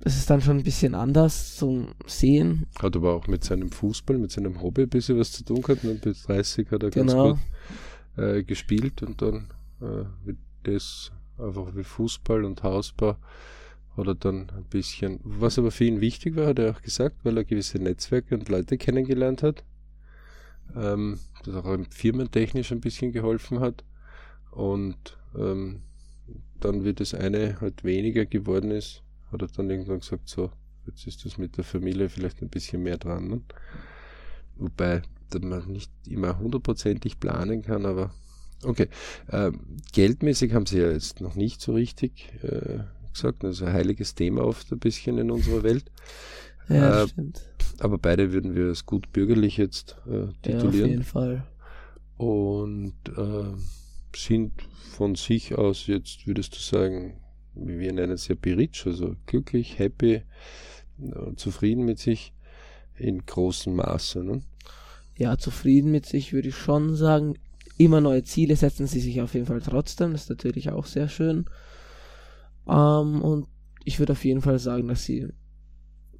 Das 0.00 0.16
ist 0.16 0.30
dann 0.30 0.40
schon 0.40 0.56
ein 0.56 0.64
bisschen 0.64 0.94
anders 0.94 1.54
zum 1.56 1.88
Sehen. 2.06 2.64
Hat 2.80 2.96
aber 2.96 3.14
auch 3.14 3.26
mit 3.26 3.44
seinem 3.44 3.70
Fußball, 3.70 4.16
mit 4.16 4.30
seinem 4.30 4.62
Hobby 4.62 4.84
ein 4.84 4.88
bisschen 4.88 5.18
was 5.18 5.30
zu 5.30 5.44
tun 5.44 5.60
gehabt. 5.60 5.84
Mit 5.84 6.06
30 6.06 6.70
hat 6.70 6.84
er 6.84 6.90
ganz 6.90 7.12
Genau. 7.12 7.34
gut 7.34 7.38
äh, 8.16 8.42
gespielt 8.44 9.02
und 9.02 9.20
dann 9.20 9.52
äh, 9.82 10.06
wird 10.24 10.38
das 10.62 11.12
einfach 11.42 11.74
wie 11.74 11.84
Fußball 11.84 12.44
und 12.44 12.62
Hausbau 12.62 13.16
hat 13.96 14.06
er 14.06 14.14
dann 14.14 14.50
ein 14.50 14.64
bisschen, 14.64 15.20
was 15.22 15.58
aber 15.58 15.70
für 15.70 15.84
ihn 15.84 16.00
wichtig 16.00 16.36
war, 16.36 16.46
hat 16.46 16.58
er 16.58 16.70
auch 16.70 16.82
gesagt, 16.82 17.16
weil 17.24 17.36
er 17.36 17.44
gewisse 17.44 17.78
Netzwerke 17.78 18.34
und 18.34 18.48
Leute 18.48 18.78
kennengelernt 18.78 19.42
hat, 19.42 19.64
ähm, 20.74 21.18
das 21.44 21.54
auch 21.54 21.72
ihm 21.74 21.84
firmentechnisch 21.84 22.72
ein 22.72 22.80
bisschen 22.80 23.12
geholfen 23.12 23.60
hat 23.60 23.84
und 24.50 25.18
ähm, 25.36 25.82
dann 26.60 26.84
wie 26.84 26.94
das 26.94 27.14
eine 27.14 27.60
halt 27.60 27.84
weniger 27.84 28.24
geworden 28.24 28.70
ist, 28.70 29.02
hat 29.30 29.42
er 29.42 29.48
dann 29.48 29.68
irgendwann 29.68 30.00
gesagt, 30.00 30.28
so, 30.28 30.50
jetzt 30.86 31.06
ist 31.06 31.24
das 31.24 31.38
mit 31.38 31.56
der 31.56 31.64
Familie 31.64 32.08
vielleicht 32.08 32.40
ein 32.42 32.48
bisschen 32.48 32.82
mehr 32.82 32.98
dran. 32.98 33.28
Ne? 33.28 33.40
Wobei 34.56 35.02
man 35.40 35.66
nicht 35.66 35.90
immer 36.06 36.38
hundertprozentig 36.38 37.18
planen 37.18 37.62
kann, 37.62 37.86
aber 37.86 38.12
okay. 38.64 38.88
Ähm, 39.30 39.78
geldmäßig 39.92 40.54
haben 40.54 40.66
sie 40.66 40.78
ja 40.80 40.90
jetzt 40.90 41.20
noch 41.20 41.34
nicht 41.34 41.60
so 41.60 41.72
richtig 41.74 42.32
äh, 42.42 42.80
gesagt, 43.12 43.42
das 43.44 43.56
ist 43.56 43.62
ein 43.62 43.72
heiliges 43.72 44.14
Thema 44.14 44.44
oft 44.44 44.72
ein 44.72 44.78
bisschen 44.78 45.18
in 45.18 45.30
unserer 45.30 45.62
Welt. 45.62 45.90
Ja, 46.68 47.02
Äh, 47.04 47.08
stimmt. 47.08 47.42
Aber 47.80 47.98
beide 47.98 48.32
würden 48.32 48.54
wir 48.54 48.66
als 48.68 48.86
gut 48.86 49.12
bürgerlich 49.12 49.56
jetzt 49.56 49.96
äh, 50.06 50.28
Ja, 50.46 50.66
auf 50.68 50.80
titulieren 50.80 50.90
jeden 50.90 51.02
Fall. 51.04 51.44
und 52.16 52.94
äh, 53.16 53.54
sind 54.16 54.52
von 54.92 55.14
sich 55.14 55.54
aus 55.56 55.86
jetzt, 55.86 56.26
würdest 56.26 56.54
du 56.54 56.60
sagen, 56.60 57.20
wie 57.54 57.78
wir 57.78 57.92
nennen 57.92 58.12
es 58.12 58.28
ja 58.28 58.34
berich, 58.40 58.82
also 58.86 59.16
glücklich, 59.26 59.78
happy, 59.78 60.14
äh, 61.00 61.34
zufrieden 61.36 61.84
mit 61.84 61.98
sich 61.98 62.32
in 62.96 63.24
großem 63.26 63.74
Maße. 63.74 64.22
Ne? 64.24 64.42
Ja, 65.16 65.36
zufrieden 65.38 65.90
mit 65.90 66.06
sich 66.06 66.32
würde 66.32 66.48
ich 66.48 66.56
schon 66.56 66.94
sagen. 66.96 67.34
Immer 67.78 68.00
neue 68.00 68.22
Ziele 68.22 68.56
setzen 68.56 68.86
sie 68.86 69.00
sich 69.00 69.20
auf 69.20 69.34
jeden 69.34 69.46
Fall 69.46 69.60
trotzdem. 69.60 70.12
Das 70.12 70.24
ist 70.24 70.30
natürlich 70.30 70.70
auch 70.70 70.86
sehr 70.86 71.08
schön. 71.08 71.46
Ähm, 72.68 73.22
und 73.22 73.46
ich 73.84 73.98
würde 73.98 74.12
auf 74.12 74.24
jeden 74.24 74.42
Fall 74.42 74.58
sagen, 74.58 74.88
dass 74.88 75.04
sie 75.04 75.28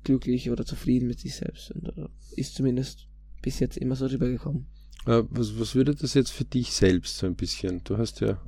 glücklich 0.04 0.50
oder 0.50 0.64
zufrieden 0.64 1.08
mit 1.08 1.20
sich 1.20 1.34
selbst 1.36 1.68
sind. 1.68 1.86
Oder 1.86 2.10
ist 2.36 2.54
zumindest 2.54 3.06
bis 3.42 3.60
jetzt 3.60 3.76
immer 3.76 3.96
so 3.96 4.06
rübergekommen. 4.06 4.66
Äh, 5.06 5.22
was, 5.30 5.58
was 5.58 5.74
würde 5.74 5.94
das 5.94 6.14
jetzt 6.14 6.30
für 6.30 6.44
dich 6.44 6.72
selbst 6.72 7.18
so 7.18 7.26
ein 7.26 7.34
bisschen? 7.34 7.82
Du 7.84 7.98
hast 7.98 8.20
ja 8.20 8.40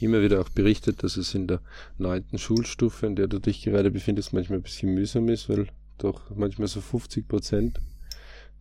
immer 0.00 0.22
wieder 0.22 0.40
auch 0.40 0.48
berichtet, 0.48 1.02
dass 1.02 1.16
es 1.16 1.34
in 1.34 1.46
der 1.46 1.60
neunten 1.98 2.38
Schulstufe, 2.38 3.06
in 3.06 3.16
der 3.16 3.28
du 3.28 3.38
dich 3.38 3.62
gerade 3.62 3.90
befindest, 3.90 4.32
manchmal 4.32 4.58
ein 4.58 4.62
bisschen 4.62 4.94
mühsam 4.94 5.28
ist, 5.28 5.48
weil 5.48 5.68
doch 5.98 6.34
manchmal 6.34 6.68
so 6.68 6.80
50 6.80 7.28
Prozent 7.28 7.80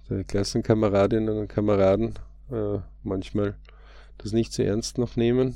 der 0.09 0.23
Klassenkameradinnen 0.23 1.37
und 1.37 1.47
Kameraden 1.47 2.13
äh, 2.51 2.79
manchmal 3.03 3.55
das 4.23 4.31
nicht 4.31 4.53
so 4.53 4.63
ernst 4.63 4.97
noch 4.97 5.15
nehmen. 5.15 5.55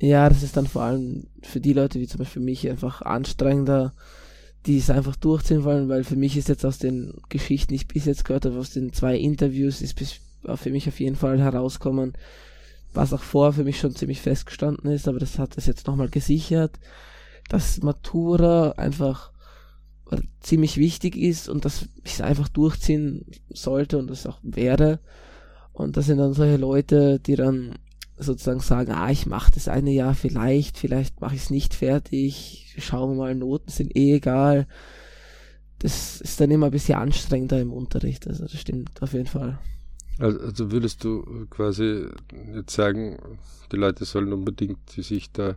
Ja, 0.00 0.28
das 0.28 0.42
ist 0.42 0.56
dann 0.56 0.66
vor 0.66 0.82
allem 0.82 1.28
für 1.42 1.60
die 1.60 1.72
Leute 1.72 2.00
wie 2.00 2.06
zum 2.06 2.18
Beispiel 2.18 2.42
mich 2.42 2.68
einfach 2.68 3.02
anstrengender, 3.02 3.94
die 4.66 4.78
es 4.78 4.90
einfach 4.90 5.16
durchziehen 5.16 5.64
wollen, 5.64 5.88
weil 5.88 6.04
für 6.04 6.16
mich 6.16 6.36
ist 6.36 6.48
jetzt 6.48 6.64
aus 6.64 6.78
den 6.78 7.14
Geschichten, 7.28 7.68
die 7.68 7.76
ich 7.76 7.88
bis 7.88 8.04
jetzt 8.06 8.24
gehört 8.24 8.46
habe, 8.46 8.58
aus 8.58 8.70
den 8.70 8.92
zwei 8.92 9.16
Interviews, 9.16 9.82
ist 9.82 9.94
bis, 9.94 10.20
für 10.56 10.70
mich 10.70 10.88
auf 10.88 11.00
jeden 11.00 11.16
Fall 11.16 11.38
herauskommen, 11.38 12.14
was 12.92 13.12
auch 13.12 13.22
vorher 13.22 13.52
für 13.52 13.64
mich 13.64 13.78
schon 13.78 13.94
ziemlich 13.94 14.20
festgestanden 14.20 14.90
ist, 14.90 15.08
aber 15.08 15.18
das 15.18 15.38
hat 15.38 15.56
es 15.58 15.66
jetzt 15.66 15.86
nochmal 15.86 16.08
gesichert, 16.08 16.78
dass 17.48 17.82
Matura 17.82 18.72
einfach 18.72 19.32
ziemlich 20.40 20.76
wichtig 20.76 21.16
ist 21.16 21.48
und 21.48 21.64
dass 21.64 21.88
ich 22.04 22.14
es 22.14 22.20
einfach 22.20 22.48
durchziehen 22.48 23.26
sollte 23.50 23.98
und 23.98 24.08
das 24.08 24.26
auch 24.26 24.38
werde. 24.42 25.00
Und 25.74 25.96
das 25.96 26.06
sind 26.06 26.18
dann 26.18 26.32
solche 26.32 26.56
Leute, 26.56 27.18
die 27.18 27.34
dann 27.34 27.74
sozusagen 28.16 28.60
sagen, 28.60 28.92
ah, 28.92 29.10
ich 29.10 29.26
mache 29.26 29.50
das 29.52 29.68
eine 29.68 29.90
Jahr 29.90 30.14
vielleicht, 30.14 30.78
vielleicht 30.78 31.20
mache 31.20 31.34
ich 31.34 31.42
es 31.42 31.50
nicht 31.50 31.74
fertig, 31.74 32.76
schauen 32.78 33.10
wir 33.10 33.16
mal, 33.16 33.34
Noten 33.34 33.70
sind 33.70 33.94
eh 33.96 34.14
egal. 34.14 34.68
Das 35.80 36.20
ist 36.20 36.40
dann 36.40 36.52
immer 36.52 36.66
ein 36.66 36.72
bisschen 36.72 36.96
anstrengender 36.96 37.60
im 37.60 37.72
Unterricht, 37.72 38.26
also 38.28 38.44
das 38.44 38.58
stimmt 38.58 39.02
auf 39.02 39.12
jeden 39.12 39.26
Fall. 39.26 39.58
Also, 40.20 40.38
also 40.38 40.70
würdest 40.70 41.02
du 41.02 41.46
quasi 41.50 42.06
jetzt 42.54 42.74
sagen, 42.74 43.18
die 43.72 43.76
Leute 43.76 44.04
sollen 44.04 44.32
unbedingt 44.32 44.88
sich 44.90 45.32
da 45.32 45.56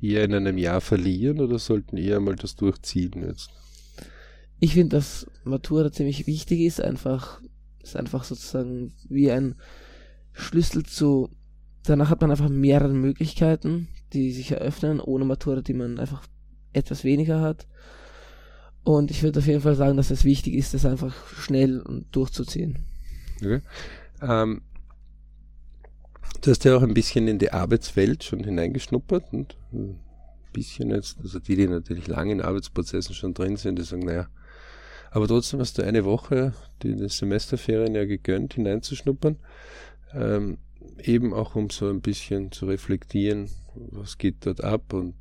eher 0.00 0.22
in 0.22 0.34
einem 0.34 0.56
Jahr 0.56 0.80
verlieren 0.80 1.40
oder 1.40 1.58
sollten 1.58 1.96
eher 1.96 2.20
mal 2.20 2.36
das 2.36 2.54
durchziehen 2.54 3.24
jetzt? 3.26 3.50
Ich 4.60 4.74
finde, 4.74 4.96
dass 4.96 5.26
Matura 5.42 5.90
ziemlich 5.90 6.28
wichtig 6.28 6.60
ist, 6.60 6.80
einfach, 6.80 7.40
ist 7.82 7.96
einfach 7.96 8.24
sozusagen 8.24 8.94
wie 9.08 9.30
ein 9.30 9.56
Schlüssel 10.32 10.84
zu, 10.84 11.30
danach 11.84 12.10
hat 12.10 12.20
man 12.20 12.30
einfach 12.30 12.48
mehrere 12.48 12.94
Möglichkeiten, 12.94 13.88
die 14.12 14.32
sich 14.32 14.52
eröffnen, 14.52 15.00
ohne 15.00 15.24
Matura, 15.24 15.60
die 15.60 15.74
man 15.74 15.98
einfach 15.98 16.22
etwas 16.72 17.04
weniger 17.04 17.40
hat. 17.40 17.66
Und 18.84 19.10
ich 19.10 19.22
würde 19.22 19.40
auf 19.40 19.46
jeden 19.46 19.60
Fall 19.60 19.74
sagen, 19.74 19.96
dass 19.96 20.10
es 20.10 20.24
wichtig 20.24 20.54
ist, 20.54 20.74
das 20.74 20.86
einfach 20.86 21.14
schnell 21.34 21.82
durchzuziehen. 22.10 22.78
Okay. 23.36 23.60
Ähm, 24.22 24.62
du 26.40 26.50
hast 26.50 26.64
ja 26.64 26.76
auch 26.76 26.82
ein 26.82 26.94
bisschen 26.94 27.28
in 27.28 27.38
die 27.38 27.52
Arbeitswelt 27.52 28.24
schon 28.24 28.42
hineingeschnuppert 28.42 29.32
und 29.32 29.56
ein 29.72 29.98
bisschen 30.52 30.90
jetzt, 30.90 31.18
also 31.20 31.38
die, 31.38 31.56
die 31.56 31.66
natürlich 31.66 32.06
lange 32.06 32.32
in 32.32 32.40
Arbeitsprozessen 32.40 33.14
schon 33.14 33.34
drin 33.34 33.56
sind, 33.56 33.78
die 33.78 33.82
sagen, 33.82 34.06
naja, 34.06 34.28
aber 35.10 35.26
trotzdem 35.26 35.60
hast 35.60 35.78
du 35.78 35.82
eine 35.82 36.04
Woche, 36.04 36.52
die, 36.82 36.94
die 36.96 37.08
Semesterferien 37.08 37.94
ja 37.94 38.04
gegönnt, 38.04 38.54
hineinzuschnuppern. 38.54 39.36
Ähm, 40.12 40.58
eben 41.02 41.34
auch 41.34 41.54
um 41.54 41.70
so 41.70 41.88
ein 41.88 42.00
bisschen 42.00 42.52
zu 42.52 42.66
reflektieren, 42.66 43.50
was 43.74 44.18
geht 44.18 44.46
dort 44.46 44.62
ab 44.62 44.92
und 44.92 45.14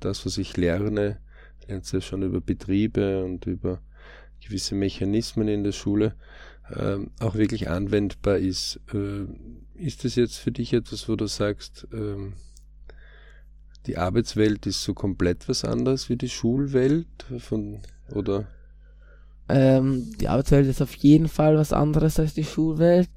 das, 0.00 0.26
was 0.26 0.38
ich 0.38 0.56
lerne, 0.56 1.18
lernst 1.66 1.92
ja 1.92 2.00
schon 2.00 2.22
über 2.22 2.40
Betriebe 2.40 3.24
und 3.24 3.46
über 3.46 3.80
gewisse 4.40 4.74
Mechanismen 4.74 5.48
in 5.48 5.64
der 5.64 5.72
Schule, 5.72 6.14
ähm, 6.74 7.10
auch 7.20 7.34
wirklich 7.34 7.68
anwendbar 7.68 8.38
ist. 8.38 8.80
Äh, 8.92 9.24
ist 9.74 10.04
das 10.04 10.14
jetzt 10.16 10.36
für 10.36 10.52
dich 10.52 10.72
etwas, 10.72 11.08
wo 11.08 11.16
du 11.16 11.26
sagst, 11.26 11.88
ähm, 11.92 12.34
die 13.86 13.98
Arbeitswelt 13.98 14.66
ist 14.66 14.82
so 14.82 14.94
komplett 14.94 15.48
was 15.48 15.64
anderes 15.64 16.08
wie 16.08 16.16
die 16.16 16.28
Schulwelt 16.28 17.26
von 17.38 17.80
oder 18.14 18.48
ähm, 19.48 20.12
die 20.20 20.28
Arbeitswelt 20.28 20.66
ist 20.66 20.82
auf 20.82 20.94
jeden 20.96 21.28
Fall 21.28 21.56
was 21.56 21.72
anderes 21.72 22.18
als 22.18 22.34
die 22.34 22.44
Schulwelt. 22.44 23.08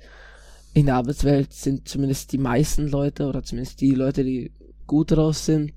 In 0.74 0.88
der 0.88 0.96
Arbeitswelt 0.96 1.54
sind 1.54 1.88
zumindest 1.88 2.32
die 2.32 2.38
meisten 2.38 2.88
Leute 2.88 3.28
oder 3.28 3.44
zumindest 3.44 3.82
die 3.82 3.92
Leute, 3.92 4.24
die 4.24 4.52
gut 4.86 5.12
drauf 5.12 5.38
sind, 5.38 5.74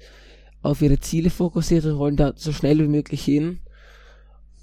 auf 0.62 0.82
ihre 0.82 0.98
Ziele 0.98 1.30
fokussiert 1.30 1.84
und 1.86 1.98
wollen 1.98 2.16
da 2.16 2.32
so 2.36 2.52
schnell 2.52 2.78
wie 2.78 2.88
möglich 2.88 3.24
hin. 3.24 3.60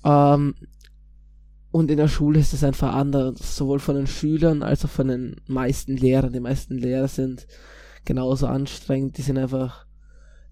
Ähm, 0.03 0.55
und 1.71 1.91
in 1.91 1.97
der 1.97 2.07
Schule 2.07 2.39
ist 2.39 2.53
es 2.53 2.63
einfach 2.63 2.93
anders, 2.93 3.55
sowohl 3.55 3.79
von 3.79 3.95
den 3.95 4.07
Schülern 4.07 4.63
als 4.63 4.85
auch 4.85 4.89
von 4.89 5.07
den 5.07 5.35
meisten 5.47 5.97
Lehrern. 5.97 6.33
Die 6.33 6.39
meisten 6.39 6.77
Lehrer 6.77 7.07
sind 7.07 7.47
genauso 8.05 8.47
anstrengend, 8.47 9.17
die 9.17 9.21
sind 9.21 9.37
einfach 9.37 9.85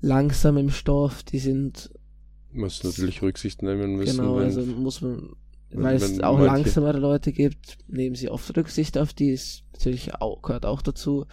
langsam 0.01 0.58
im 0.58 0.70
Stoff, 0.70 1.24
die 1.24 1.39
sind. 1.39 1.92
Muss 2.55 2.83
natürlich 2.83 3.21
Rücksicht 3.21 3.62
nehmen 3.62 3.97
müssen. 3.97 4.17
Genau, 4.17 4.38
also 4.38 4.62
muss 4.62 5.01
man, 5.01 5.35
weil 5.71 5.95
es 5.95 6.19
auch 6.21 6.38
manche... 6.38 6.53
langsamere 6.53 7.00
Leute 7.00 7.31
gibt, 7.31 7.77
nehmen 7.88 8.15
sie 8.15 8.29
oft 8.29 8.55
Rücksicht 8.55 8.97
auf 8.97 9.13
die, 9.13 9.31
ist 9.31 9.63
natürlich 9.74 10.15
auch, 10.15 10.41
gehört 10.41 10.65
auch 10.65 10.81
dazu. 10.81 11.25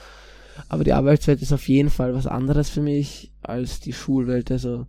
Aber 0.69 0.85
die 0.85 0.93
Arbeitswelt 0.93 1.41
ist 1.41 1.53
auf 1.53 1.69
jeden 1.69 1.91
Fall 1.91 2.15
was 2.15 2.27
anderes 2.27 2.69
für 2.69 2.83
mich 2.83 3.33
als 3.41 3.81
die 3.81 3.93
Schulwelt. 3.93 4.51
Also 4.51 4.87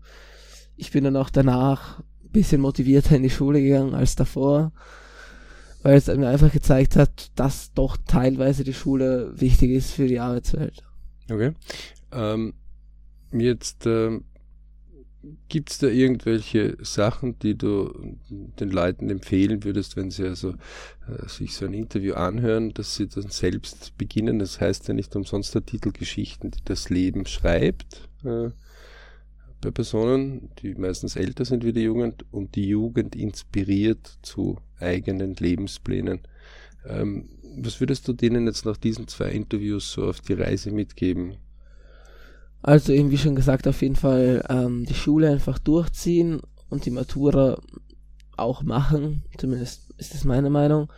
ich 0.75 0.91
bin 0.91 1.03
dann 1.03 1.15
auch 1.15 1.29
danach 1.29 1.99
ein 1.99 2.31
bisschen 2.31 2.61
motivierter 2.61 3.15
in 3.15 3.23
die 3.23 3.29
Schule 3.29 3.61
gegangen 3.61 3.93
als 3.93 4.15
davor, 4.15 4.73
weil 5.83 5.95
es 5.95 6.07
mir 6.07 6.27
einfach 6.27 6.51
gezeigt 6.51 6.95
hat, 6.95 7.31
dass 7.35 7.73
doch 7.73 7.95
teilweise 8.07 8.63
die 8.63 8.73
Schule 8.73 9.33
wichtig 9.39 9.71
ist 9.71 9.91
für 9.91 10.07
die 10.07 10.19
Arbeitswelt. 10.19 10.83
Okay. 11.29 11.53
Ähm, 12.11 12.53
Jetzt 13.33 13.85
äh, 13.87 14.19
gibt 15.49 15.71
es 15.71 15.77
da 15.77 15.87
irgendwelche 15.87 16.77
Sachen, 16.81 17.39
die 17.39 17.57
du 17.57 18.17
den 18.29 18.69
Leuten 18.69 19.09
empfehlen 19.09 19.63
würdest, 19.63 19.95
wenn 19.95 20.11
sie 20.11 20.25
also 20.25 20.51
äh, 21.07 21.27
sich 21.27 21.53
so 21.55 21.65
ein 21.65 21.73
Interview 21.73 22.13
anhören, 22.15 22.73
dass 22.73 22.95
sie 22.95 23.07
dann 23.07 23.29
selbst 23.29 23.97
beginnen? 23.97 24.39
Das 24.39 24.59
heißt 24.59 24.87
ja 24.87 24.93
nicht 24.93 25.15
umsonst 25.15 25.55
der 25.55 25.65
Titel 25.65 25.91
Geschichten, 25.91 26.51
die 26.51 26.63
das 26.65 26.89
Leben 26.89 27.25
schreibt. 27.25 28.09
Äh, 28.23 28.49
bei 29.61 29.71
Personen, 29.71 30.49
die 30.61 30.75
meistens 30.75 31.15
älter 31.15 31.45
sind 31.45 31.63
wie 31.63 31.71
die 31.71 31.83
Jugend 31.83 32.25
und 32.31 32.55
die 32.55 32.67
Jugend 32.67 33.15
inspiriert 33.15 34.17
zu 34.21 34.57
eigenen 34.77 35.35
Lebensplänen. 35.35 36.19
Ähm, 36.85 37.29
was 37.55 37.79
würdest 37.79 38.07
du 38.07 38.13
denen 38.13 38.45
jetzt 38.45 38.65
nach 38.65 38.77
diesen 38.77 39.07
zwei 39.07 39.29
Interviews 39.29 39.93
so 39.93 40.05
auf 40.05 40.19
die 40.19 40.33
Reise 40.33 40.71
mitgeben? 40.71 41.37
Also 42.63 42.93
eben 42.93 43.12
wie 43.12 43.17
schon 43.17 43.36
gesagt, 43.36 43.67
auf 43.67 43.82
jeden 43.82 43.98
Fall 43.98 44.43
ähm, 44.50 44.86
die 44.86 44.93
Schule 44.93 45.29
einfach 45.29 45.60
durchziehen 45.60 46.41
und 46.70 46.86
die 46.86 46.91
Matura 46.91 47.62
auch 48.38 48.63
machen. 48.63 49.24
Zumindest 49.38 49.91
ist 49.98 50.13
das 50.13 50.24
meine 50.24 50.50
Meinung. 50.50 50.91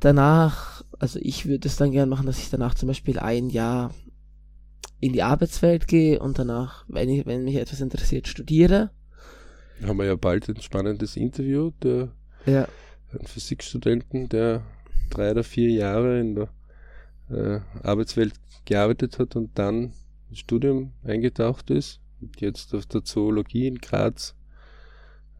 Danach, 0.00 0.84
also 0.98 1.18
ich 1.22 1.46
würde 1.46 1.66
es 1.66 1.76
dann 1.76 1.92
gerne 1.92 2.10
machen, 2.10 2.26
dass 2.26 2.38
ich 2.38 2.50
danach 2.50 2.74
zum 2.74 2.88
Beispiel 2.88 3.18
ein 3.18 3.48
Jahr 3.48 3.94
in 5.00 5.14
die 5.14 5.22
Arbeitswelt 5.22 5.88
gehe 5.88 6.18
und 6.18 6.38
danach, 6.38 6.84
wenn, 6.88 7.08
ich, 7.08 7.24
wenn 7.24 7.44
mich 7.44 7.56
etwas 7.56 7.80
interessiert, 7.80 8.28
studiere. 8.28 8.90
Haben 9.82 9.98
wir 9.98 10.04
ja 10.06 10.16
bald 10.16 10.46
ein 10.48 10.60
spannendes 10.60 11.16
Interview, 11.16 11.70
der 11.82 12.12
ja. 12.44 12.68
ein 13.18 13.26
Physikstudenten, 13.26 14.28
der 14.28 14.62
drei 15.08 15.30
oder 15.30 15.42
vier 15.42 15.70
Jahre 15.70 16.20
in 16.20 16.34
der 16.34 16.48
äh, 17.30 17.60
Arbeitswelt 17.82 18.34
gearbeitet 18.66 19.18
hat 19.18 19.36
und 19.36 19.58
dann 19.58 19.92
Studium 20.32 20.92
eingetaucht 21.04 21.70
ist 21.70 22.00
und 22.20 22.40
jetzt 22.40 22.74
auf 22.74 22.86
der 22.86 23.04
Zoologie 23.04 23.66
in 23.66 23.78
Graz 23.78 24.34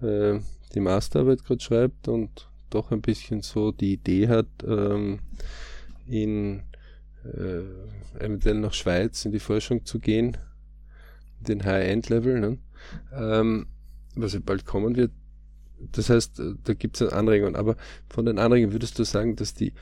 äh, 0.01 0.39
die 0.75 0.81
Masterarbeit 0.81 1.45
gerade 1.45 1.61
schreibt 1.61 2.09
und 2.09 2.49
doch 2.71 2.91
ein 2.91 3.01
bisschen 3.01 3.43
so 3.43 3.73
die 3.73 3.95
Idee 3.95 4.29
hat, 4.29 4.49
ähm, 4.67 5.21
in 6.07 6.63
äh, 7.25 8.25
eventuell 8.25 8.57
nach 8.57 8.75
Schweiz 8.75 9.25
in 9.25 9.33
die 9.33 9.41
Forschung 9.41 9.85
zu 9.85 9.99
gehen, 9.99 10.37
den 11.41 11.65
High-End-Level, 11.65 12.41
ne? 12.41 12.59
ähm, 13.13 13.67
was 14.15 14.35
ja 14.35 14.41
bald 14.45 14.65
kommen 14.65 14.97
wird. 14.97 15.13
Das 15.93 16.09
heißt, 16.09 16.41
da 16.65 16.75
gibt 16.75 17.01
es 17.01 17.13
Anregungen, 17.13 17.55
aber 17.55 17.77
von 18.09 18.25
den 18.25 18.39
Anregungen 18.39 18.73
würdest 18.73 18.99
du 18.99 19.05
sagen, 19.05 19.37
dass 19.37 19.55
die 19.55 19.73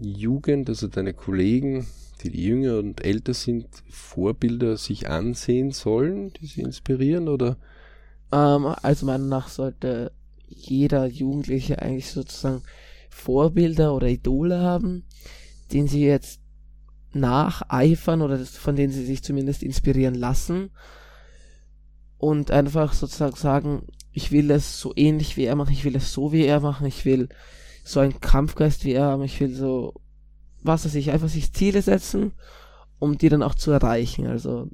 Jugend, 0.00 0.68
also 0.68 0.86
deine 0.88 1.14
Kollegen, 1.14 1.86
die 2.22 2.28
jünger 2.28 2.78
und 2.78 3.04
älter 3.04 3.34
sind, 3.34 3.66
Vorbilder 3.88 4.76
sich 4.76 5.08
ansehen 5.08 5.70
sollen, 5.72 6.32
die 6.34 6.46
sie 6.46 6.62
inspirieren 6.62 7.28
oder? 7.28 7.56
Ähm, 8.32 8.66
also 8.82 9.06
meiner 9.06 9.24
nach 9.24 9.48
sollte 9.48 10.12
jeder 10.48 11.06
Jugendliche 11.06 11.80
eigentlich 11.82 12.10
sozusagen 12.10 12.62
Vorbilder 13.10 13.94
oder 13.94 14.08
Idole 14.08 14.60
haben, 14.60 15.04
den 15.72 15.88
sie 15.88 16.04
jetzt 16.04 16.40
nacheifern 17.12 18.22
oder 18.22 18.38
von 18.38 18.76
denen 18.76 18.92
sie 18.92 19.04
sich 19.04 19.22
zumindest 19.22 19.62
inspirieren 19.62 20.14
lassen 20.14 20.70
und 22.18 22.50
einfach 22.50 22.92
sozusagen 22.92 23.36
sagen, 23.36 23.82
ich 24.12 24.32
will 24.32 24.50
es 24.50 24.80
so 24.80 24.92
ähnlich 24.96 25.36
wie 25.36 25.44
er 25.44 25.56
machen, 25.56 25.72
ich 25.72 25.84
will 25.84 25.96
es 25.96 26.12
so 26.12 26.32
wie 26.32 26.44
er 26.44 26.60
machen, 26.60 26.86
ich 26.86 27.04
will 27.04 27.28
so 27.88 28.00
einen 28.00 28.20
Kampfgeist 28.20 28.84
wie 28.84 28.92
er 28.92 29.04
haben, 29.04 29.22
ich 29.22 29.40
will 29.40 29.54
so 29.54 29.94
was 30.62 30.84
weiß 30.84 30.94
ich, 30.96 31.10
einfach 31.10 31.28
sich 31.28 31.52
Ziele 31.52 31.82
setzen, 31.82 32.32
um 32.98 33.18
die 33.18 33.28
dann 33.28 33.42
auch 33.42 33.54
zu 33.54 33.70
erreichen. 33.70 34.26
Also 34.26 34.68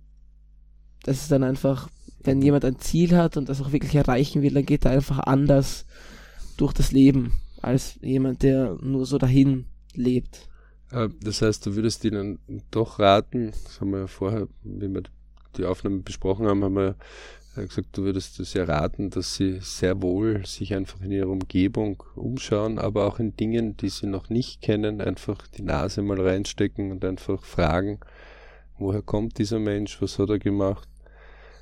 das 1.02 1.18
ist 1.22 1.30
dann 1.30 1.42
einfach, 1.42 1.88
wenn 2.22 2.42
jemand 2.42 2.64
ein 2.64 2.78
Ziel 2.78 3.16
hat 3.16 3.36
und 3.36 3.48
das 3.48 3.60
auch 3.60 3.72
wirklich 3.72 3.94
erreichen 3.94 4.42
will, 4.42 4.54
dann 4.54 4.66
geht 4.66 4.84
er 4.84 4.92
einfach 4.92 5.18
anders 5.18 5.86
durch 6.56 6.72
das 6.72 6.92
Leben 6.92 7.40
als 7.60 7.98
jemand, 8.02 8.42
der 8.42 8.76
nur 8.80 9.06
so 9.06 9.18
dahin 9.18 9.66
lebt. 9.94 10.48
Äh, 10.90 11.08
das 11.22 11.42
heißt, 11.42 11.66
du 11.66 11.76
würdest 11.76 12.04
ihnen 12.04 12.38
doch 12.70 12.98
raten, 12.98 13.52
das 13.64 13.80
haben 13.80 13.90
wir 13.90 14.00
ja 14.00 14.06
vorher, 14.06 14.48
wie 14.62 14.92
wir 14.92 15.02
die 15.56 15.64
Aufnahme 15.64 15.98
besprochen 15.98 16.46
haben, 16.46 16.64
haben 16.64 16.76
wir 16.76 16.96
er 17.54 17.62
hat 17.62 17.68
gesagt, 17.68 17.96
du 17.96 18.02
würdest 18.02 18.40
es 18.40 18.54
ja 18.54 18.64
raten, 18.64 19.10
dass 19.10 19.36
sie 19.36 19.58
sehr 19.60 20.02
wohl 20.02 20.44
sich 20.44 20.74
einfach 20.74 21.00
in 21.00 21.12
ihrer 21.12 21.28
Umgebung 21.28 22.02
umschauen, 22.16 22.78
aber 22.78 23.06
auch 23.06 23.20
in 23.20 23.36
Dingen, 23.36 23.76
die 23.76 23.90
sie 23.90 24.06
noch 24.06 24.28
nicht 24.28 24.60
kennen, 24.60 25.00
einfach 25.00 25.46
die 25.46 25.62
Nase 25.62 26.02
mal 26.02 26.20
reinstecken 26.20 26.90
und 26.90 27.04
einfach 27.04 27.44
fragen, 27.44 28.00
woher 28.78 29.02
kommt 29.02 29.38
dieser 29.38 29.60
Mensch, 29.60 30.02
was 30.02 30.18
hat 30.18 30.30
er 30.30 30.40
gemacht. 30.40 30.88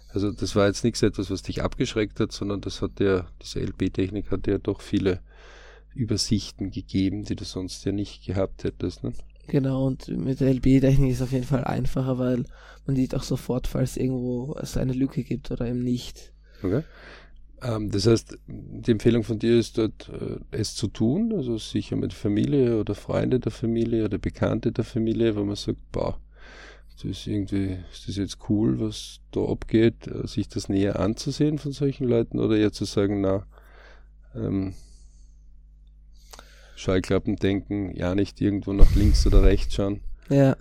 Also 0.08 0.32
das 0.32 0.56
war 0.56 0.66
jetzt 0.66 0.84
nichts 0.84 1.02
etwas, 1.02 1.30
was 1.30 1.42
dich 1.42 1.62
abgeschreckt 1.62 2.20
hat, 2.20 2.32
sondern 2.32 2.60
das 2.60 2.80
hat 2.80 3.00
ja, 3.00 3.26
diese 3.42 3.60
LP-Technik 3.60 4.30
hat 4.30 4.46
ja 4.46 4.58
doch 4.58 4.80
viele 4.80 5.20
Übersichten 5.94 6.70
gegeben, 6.70 7.24
die 7.24 7.36
du 7.36 7.44
sonst 7.44 7.84
ja 7.84 7.92
nicht 7.92 8.24
gehabt 8.24 8.64
hättest. 8.64 9.04
Ne? 9.04 9.12
Genau, 9.48 9.86
und 9.86 10.08
mit 10.08 10.40
der 10.40 10.50
LB-Technik 10.54 11.10
ist 11.10 11.16
es 11.16 11.22
auf 11.22 11.32
jeden 11.32 11.44
Fall 11.44 11.64
einfacher, 11.64 12.18
weil 12.18 12.44
man 12.86 12.96
sieht 12.96 13.14
auch 13.14 13.22
sofort, 13.22 13.66
falls 13.66 13.96
irgendwo 13.96 14.56
es 14.60 14.76
eine 14.76 14.92
Lücke 14.92 15.24
gibt 15.24 15.50
oder 15.50 15.66
eben 15.66 15.82
nicht. 15.82 16.32
Okay. 16.62 16.82
Ähm, 17.62 17.90
das 17.90 18.06
heißt, 18.06 18.38
die 18.46 18.90
Empfehlung 18.90 19.24
von 19.24 19.38
dir 19.38 19.58
ist 19.58 19.78
dort, 19.78 20.08
äh, 20.08 20.38
es 20.50 20.74
zu 20.74 20.88
tun, 20.88 21.32
also 21.34 21.58
sicher 21.58 21.96
mit 21.96 22.12
Familie 22.12 22.78
oder 22.78 22.94
Freunde 22.94 23.40
der 23.40 23.52
Familie 23.52 24.04
oder 24.04 24.18
Bekannte 24.18 24.72
der 24.72 24.84
Familie, 24.84 25.36
wo 25.36 25.44
man 25.44 25.56
sagt, 25.56 25.80
boah, 25.92 26.18
das 26.94 27.04
ist 27.04 27.26
irgendwie, 27.26 27.78
ist 27.92 28.08
das 28.08 28.16
jetzt 28.16 28.38
cool, 28.48 28.80
was 28.80 29.20
da 29.30 29.40
abgeht, 29.40 30.06
äh, 30.06 30.26
sich 30.26 30.48
das 30.48 30.68
näher 30.68 30.98
anzusehen 30.98 31.58
von 31.58 31.72
solchen 31.72 32.06
Leuten 32.08 32.38
oder 32.38 32.56
eher 32.56 32.72
zu 32.72 32.84
sagen, 32.84 33.20
na, 33.20 33.46
ähm, 34.34 34.74
Schallklappen 36.74 37.36
denken, 37.36 37.94
ja 37.94 38.14
nicht 38.14 38.40
irgendwo 38.40 38.72
nach 38.72 38.94
links 38.94 39.26
oder 39.26 39.42
rechts 39.42 39.74
schauen. 39.74 40.00
Ja, 40.28 40.56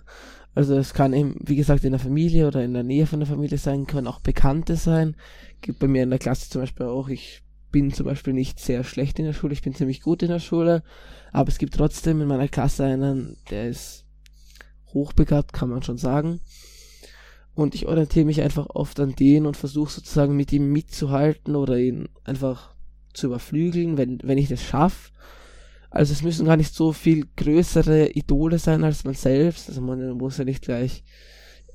also 0.54 0.76
es 0.76 0.92
kann 0.92 1.12
eben, 1.12 1.36
wie 1.40 1.56
gesagt, 1.56 1.84
in 1.84 1.92
der 1.92 2.00
Familie 2.00 2.46
oder 2.46 2.62
in 2.62 2.74
der 2.74 2.82
Nähe 2.82 3.06
von 3.06 3.20
der 3.20 3.28
Familie 3.28 3.58
sein, 3.58 3.86
können 3.86 4.06
auch 4.06 4.20
Bekannte 4.20 4.76
sein. 4.76 5.16
Gibt 5.62 5.78
bei 5.78 5.88
mir 5.88 6.02
in 6.02 6.10
der 6.10 6.18
Klasse 6.18 6.50
zum 6.50 6.62
Beispiel 6.62 6.86
auch, 6.86 7.08
ich 7.08 7.42
bin 7.70 7.92
zum 7.92 8.04
Beispiel 8.04 8.34
nicht 8.34 8.60
sehr 8.60 8.84
schlecht 8.84 9.18
in 9.18 9.24
der 9.24 9.32
Schule, 9.32 9.54
ich 9.54 9.62
bin 9.62 9.74
ziemlich 9.74 10.02
gut 10.02 10.22
in 10.22 10.28
der 10.28 10.40
Schule, 10.40 10.82
aber 11.32 11.48
es 11.48 11.58
gibt 11.58 11.74
trotzdem 11.74 12.20
in 12.20 12.28
meiner 12.28 12.48
Klasse 12.48 12.84
einen, 12.84 13.38
der 13.50 13.68
ist 13.68 14.04
hochbegabt, 14.92 15.54
kann 15.54 15.70
man 15.70 15.82
schon 15.82 15.96
sagen. 15.96 16.40
Und 17.54 17.74
ich 17.74 17.86
orientiere 17.86 18.26
mich 18.26 18.42
einfach 18.42 18.66
oft 18.70 19.00
an 19.00 19.14
den 19.14 19.46
und 19.46 19.56
versuche 19.56 19.92
sozusagen 19.92 20.36
mit 20.36 20.52
ihm 20.52 20.70
mitzuhalten 20.72 21.56
oder 21.56 21.78
ihn 21.78 22.08
einfach 22.24 22.74
zu 23.12 23.26
überflügeln, 23.26 23.96
wenn, 23.98 24.20
wenn 24.22 24.38
ich 24.38 24.48
das 24.48 24.62
schaffe. 24.62 25.10
Also 25.92 26.14
es 26.14 26.22
müssen 26.22 26.46
gar 26.46 26.56
nicht 26.56 26.74
so 26.74 26.92
viel 26.92 27.26
größere 27.36 28.08
Idole 28.08 28.58
sein 28.58 28.82
als 28.82 29.04
man 29.04 29.14
selbst. 29.14 29.68
Also 29.68 29.82
man 29.82 30.12
muss 30.12 30.38
ja 30.38 30.44
nicht 30.44 30.62
gleich 30.62 31.04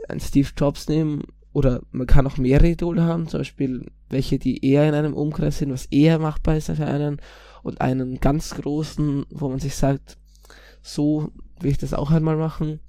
einen 0.09 0.19
Steve 0.19 0.49
Jobs 0.57 0.87
nehmen 0.87 1.23
oder 1.53 1.81
man 1.91 2.07
kann 2.07 2.25
auch 2.25 2.37
mehrere 2.37 2.69
Idole 2.69 3.03
haben, 3.03 3.27
zum 3.27 3.41
Beispiel 3.41 3.85
welche, 4.09 4.39
die 4.39 4.65
eher 4.65 4.87
in 4.87 4.95
einem 4.95 5.13
Umkreis 5.13 5.59
sind, 5.59 5.71
was 5.71 5.85
eher 5.85 6.17
machbar 6.17 6.57
ist 6.57 6.71
für 6.71 6.85
einen 6.85 7.21
und 7.61 7.81
einen 7.81 8.19
ganz 8.19 8.55
großen, 8.55 9.25
wo 9.29 9.49
man 9.49 9.59
sich 9.59 9.75
sagt, 9.75 10.17
so 10.81 11.31
will 11.59 11.71
ich 11.71 11.77
das 11.77 11.93
auch 11.93 12.11
einmal 12.11 12.37
machen. 12.37 12.79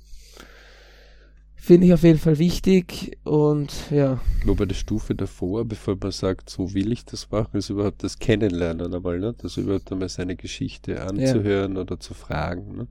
Finde 1.68 1.86
ich 1.86 1.92
auf 1.92 2.02
jeden 2.02 2.18
Fall 2.18 2.38
wichtig 2.38 3.18
und 3.24 3.90
ja. 3.90 4.18
Wobei 4.46 4.64
die 4.64 4.74
Stufe 4.74 5.14
davor, 5.14 5.66
bevor 5.66 5.98
man 6.00 6.12
sagt, 6.12 6.48
so 6.48 6.72
will 6.72 6.90
ich 6.92 7.04
das 7.04 7.30
machen, 7.30 7.58
ist 7.58 7.68
überhaupt 7.68 8.02
das 8.02 8.18
Kennenlernen 8.18 8.94
einmal, 8.94 9.18
ne? 9.18 9.34
Das 9.36 9.58
überhaupt 9.58 9.92
einmal 9.92 10.08
seine 10.08 10.34
Geschichte 10.34 11.02
anzuhören 11.02 11.74
ja. 11.74 11.82
oder 11.82 12.00
zu 12.00 12.14
fragen. 12.14 12.74
Ne? 12.74 12.86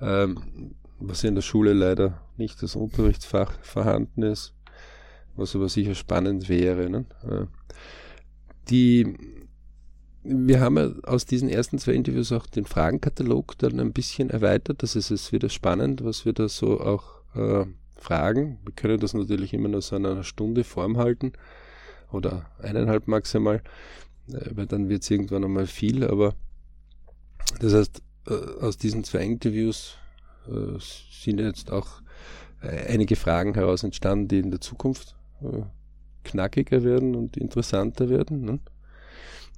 Ähm, 0.00 0.76
was 0.98 1.24
in 1.24 1.34
der 1.34 1.42
Schule 1.42 1.74
leider 1.74 2.22
nicht 2.38 2.62
das 2.62 2.74
Unterrichtsfach 2.74 3.52
vorhanden 3.60 4.22
ist, 4.22 4.54
was 5.36 5.54
aber 5.54 5.68
sicher 5.68 5.94
spannend 5.94 6.48
wäre. 6.48 6.88
Ne? 6.88 7.04
Äh, 7.22 7.44
die, 8.70 9.14
wir 10.22 10.60
haben 10.60 10.78
ja 10.78 10.90
aus 11.02 11.26
diesen 11.26 11.50
ersten 11.50 11.76
zwei 11.76 11.92
Interviews 11.92 12.32
auch 12.32 12.46
den 12.46 12.64
Fragenkatalog 12.64 13.58
dann 13.58 13.78
ein 13.78 13.92
bisschen 13.92 14.30
erweitert. 14.30 14.82
Das 14.82 14.96
ist 14.96 15.10
es 15.10 15.32
wieder 15.32 15.50
spannend, 15.50 16.02
was 16.02 16.24
wir 16.24 16.32
da 16.32 16.48
so 16.48 16.80
auch 16.80 17.04
äh, 17.34 17.66
fragen. 18.00 18.58
Wir 18.64 18.72
können 18.72 18.98
das 18.98 19.14
natürlich 19.14 19.54
immer 19.54 19.68
nur 19.68 19.82
so 19.82 19.96
in 19.96 20.06
einer 20.06 20.24
Stunde 20.24 20.64
Form 20.64 20.96
halten 20.96 21.32
oder 22.12 22.46
eineinhalb 22.58 23.08
maximal, 23.08 23.62
äh, 24.28 24.50
weil 24.52 24.66
dann 24.66 24.88
wird 24.88 25.02
es 25.02 25.10
irgendwann 25.10 25.44
einmal 25.44 25.66
viel. 25.66 26.04
Aber 26.04 26.34
das 27.60 27.74
heißt, 27.74 28.02
äh, 28.28 28.60
aus 28.60 28.76
diesen 28.76 29.04
zwei 29.04 29.24
Interviews 29.24 29.96
äh, 30.48 30.78
sind 30.78 31.40
jetzt 31.40 31.70
auch 31.70 32.02
einige 32.62 33.16
Fragen 33.16 33.54
heraus 33.54 33.84
entstanden, 33.84 34.28
die 34.28 34.38
in 34.38 34.50
der 34.50 34.60
Zukunft 34.60 35.16
knackiger 36.24 36.84
werden 36.84 37.14
und 37.14 37.38
interessanter 37.38 38.10
werden. 38.10 38.42
Ne? 38.44 38.58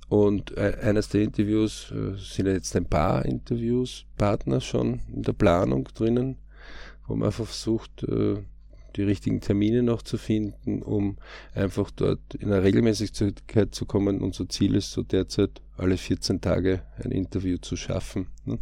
Und 0.08 0.56
eines 0.56 1.08
der 1.08 1.22
Interviews 1.22 1.92
sind 2.16 2.46
jetzt 2.46 2.76
ein 2.76 2.84
paar 2.84 3.24
Interviews, 3.24 4.04
Partner 4.16 4.60
schon 4.60 5.00
in 5.12 5.22
der 5.22 5.32
Planung 5.32 5.88
drinnen, 5.94 6.36
wo 7.06 7.14
man 7.14 7.26
einfach 7.26 7.46
versucht, 7.46 8.06
die 8.96 9.02
richtigen 9.02 9.40
Termine 9.40 9.82
noch 9.82 10.02
zu 10.02 10.18
finden, 10.18 10.82
um 10.82 11.16
einfach 11.54 11.90
dort 11.90 12.34
in 12.34 12.52
eine 12.52 12.62
Regelmäßigkeit 12.62 13.74
zu 13.74 13.86
kommen. 13.86 14.20
Unser 14.20 14.48
Ziel 14.48 14.74
ist 14.74 14.92
so 14.92 15.02
derzeit 15.02 15.62
alle 15.76 15.96
14 15.96 16.40
Tage 16.40 16.82
ein 17.02 17.10
Interview 17.10 17.58
zu 17.58 17.76
schaffen. 17.76 18.28
Ne? 18.44 18.58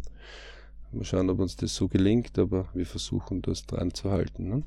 Mal 0.91 1.05
schauen, 1.05 1.29
ob 1.29 1.39
uns 1.39 1.55
das 1.55 1.75
so 1.75 1.87
gelingt, 1.87 2.37
aber 2.37 2.67
wir 2.73 2.85
versuchen 2.85 3.41
das 3.41 3.65
dran 3.65 3.93
zu 3.93 4.11
halten. 4.11 4.49
Ne? 4.49 4.63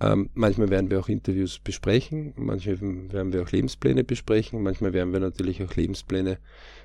Ähm, 0.00 0.30
manchmal 0.34 0.70
werden 0.70 0.90
wir 0.90 1.00
auch 1.00 1.08
Interviews 1.08 1.58
besprechen, 1.58 2.32
manchmal 2.36 2.80
werden 2.80 3.32
wir 3.32 3.42
auch 3.42 3.50
Lebenspläne 3.50 4.04
besprechen, 4.04 4.62
manchmal 4.62 4.92
werden 4.92 5.12
wir 5.12 5.20
natürlich 5.20 5.62
auch 5.62 5.74
Lebenspläne 5.74 6.38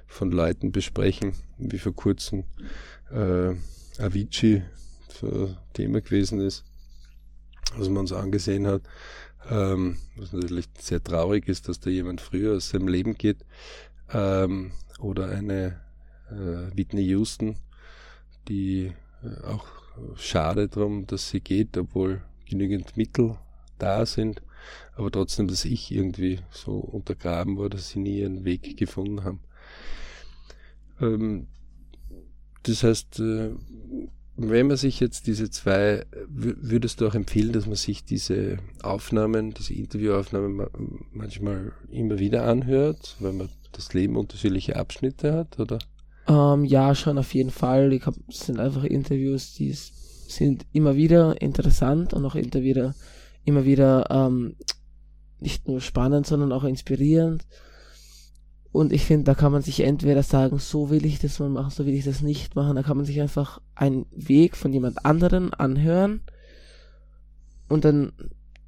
von 0.08 0.32
Leuten 0.32 0.72
besprechen, 0.72 1.34
wie 1.58 1.80
vor 1.80 1.96
kurzem 1.96 2.44
äh, 3.12 3.56
Avicii 4.02 4.62
so 5.20 5.56
Thema 5.74 6.02
gewesen 6.02 6.40
ist, 6.40 6.64
was 7.76 7.90
man 7.90 8.00
uns 8.00 8.14
angesehen 8.14 8.68
hat. 8.68 8.84
Ähm, 9.50 9.98
was 10.16 10.34
natürlich 10.34 10.68
sehr 10.80 11.04
traurig 11.04 11.48
ist, 11.48 11.68
dass 11.68 11.80
da 11.80 11.90
jemand 11.90 12.22
früher 12.22 12.58
aus 12.58 12.70
seinem 12.70 12.88
Leben 12.88 13.18
geht. 13.18 13.38
Ähm, 14.12 14.72
oder 15.00 15.30
eine 15.30 15.80
äh, 16.30 16.76
Whitney 16.76 17.04
Houston, 17.04 17.56
die 18.48 18.94
äh, 19.24 19.44
auch 19.46 19.66
schade 20.16 20.68
drum, 20.68 21.08
dass 21.08 21.30
sie 21.30 21.42
geht, 21.42 21.78
obwohl 21.78 22.22
genügend 22.48 22.98
Mittel 22.98 23.38
da 23.78 24.06
sind, 24.06 24.42
aber 24.96 25.12
trotzdem, 25.12 25.48
dass 25.48 25.66
ich 25.66 25.92
irgendwie 25.92 26.40
so 26.52 26.78
untergraben 26.78 27.58
war, 27.58 27.70
dass 27.70 27.90
sie 27.90 28.00
nie 28.00 28.20
ihren 28.20 28.44
Weg 28.44 28.78
gefunden 28.78 29.24
haben. 29.24 29.40
Ähm, 31.00 31.48
das 32.64 32.84
heißt, 32.84 33.20
äh, 33.20 33.52
wenn 34.42 34.68
man 34.68 34.78
sich 34.78 35.00
jetzt 35.00 35.28
diese 35.28 35.50
zwei, 35.50 36.06
würdest 36.28 37.02
du 37.02 37.08
auch 37.08 37.16
empfehlen, 37.16 37.52
dass 37.52 37.66
man 37.66 37.76
sich 37.76 38.06
diese 38.06 38.58
Aufnahmen, 38.82 39.54
diese 39.54 39.74
Interviewaufnahmen 39.74 40.66
manchmal 41.12 41.74
immer 41.92 42.20
wieder 42.20 42.46
anhört, 42.46 43.18
weil 43.20 43.34
man 43.34 43.50
das 43.74 43.94
Leben 43.94 44.16
unterschiedliche 44.16 44.78
Abschnitte 44.78 45.34
hat, 45.34 45.60
oder? 45.60 45.80
Ähm, 46.28 46.64
ja, 46.64 46.96
schon 46.96 47.18
auf 47.18 47.34
jeden 47.34 47.52
Fall. 47.52 47.92
Ich 47.92 48.06
hab, 48.06 48.16
es 48.30 48.46
sind 48.46 48.60
einfach 48.60 48.84
Interviews, 48.84 49.54
die 49.54 49.74
sind 49.74 50.66
immer 50.72 50.96
wieder 50.96 51.42
interessant 51.42 52.14
und 52.14 52.26
auch 52.26 52.36
immer 52.36 52.62
wieder, 52.62 52.96
immer 53.44 53.66
wieder 53.66 54.10
ähm, 54.10 54.56
nicht 55.40 55.68
nur 55.68 55.82
spannend, 55.82 56.28
sondern 56.28 56.52
auch 56.52 56.64
inspirierend. 56.64 57.46
Und 58.72 58.94
ich 58.94 59.06
finde, 59.06 59.24
da 59.24 59.34
kann 59.34 59.52
man 59.52 59.64
sich 59.64 59.80
entweder 59.80 60.22
sagen, 60.22 60.60
so 60.60 60.90
will 60.90 61.06
ich 61.06 61.20
das 61.20 61.40
mal 61.40 61.50
machen, 61.50 61.72
so 61.72 61.86
will 61.86 61.94
ich 61.94 62.06
das 62.06 62.22
nicht 62.22 62.56
machen. 62.56 62.76
Da 62.76 62.84
kann 62.84 62.98
man 62.98 63.06
sich 63.06 63.20
einfach 63.20 63.62
einen 63.74 64.06
Weg 64.12 64.56
von 64.56 64.72
jemand 64.72 65.06
anderen 65.06 65.54
anhören 65.54 66.22
und 67.68 67.84
dann 67.84 68.14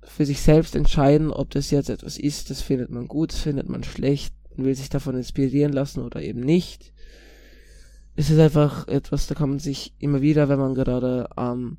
für 0.03 0.25
sich 0.25 0.41
selbst 0.41 0.75
entscheiden, 0.75 1.31
ob 1.31 1.51
das 1.51 1.69
jetzt 1.69 1.89
etwas 1.89 2.17
ist, 2.17 2.49
das 2.49 2.61
findet 2.61 2.89
man 2.89 3.07
gut, 3.07 3.33
das 3.33 3.39
findet 3.39 3.69
man 3.69 3.83
schlecht, 3.83 4.33
will 4.55 4.73
sich 4.73 4.89
davon 4.89 5.15
inspirieren 5.15 5.71
lassen 5.71 6.01
oder 6.01 6.21
eben 6.21 6.39
nicht 6.39 6.91
es 8.15 8.29
ist 8.29 8.39
einfach 8.39 8.87
etwas, 8.87 9.27
da 9.27 9.35
kann 9.35 9.49
man 9.49 9.59
sich 9.59 9.93
immer 9.99 10.21
wieder, 10.21 10.49
wenn 10.49 10.59
man 10.59 10.75
gerade 10.75 11.29
ähm, 11.37 11.77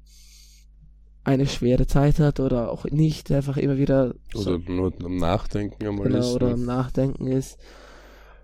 eine 1.25 1.47
schwere 1.47 1.87
Zeit 1.87 2.19
hat 2.19 2.41
oder 2.41 2.71
auch 2.71 2.85
nicht, 2.87 3.31
einfach 3.31 3.57
immer 3.57 3.77
wieder. 3.77 4.15
Oder 4.35 4.43
so, 4.43 4.59
nur 4.59 4.93
am 5.05 5.17
Nachdenken 5.17 5.87
einmal 5.87 6.09
genau, 6.09 6.19
ist. 6.19 6.35
Oder 6.35 6.49
ne? 6.49 6.55
am 6.55 6.65
Nachdenken 6.65 7.27
ist. 7.27 7.59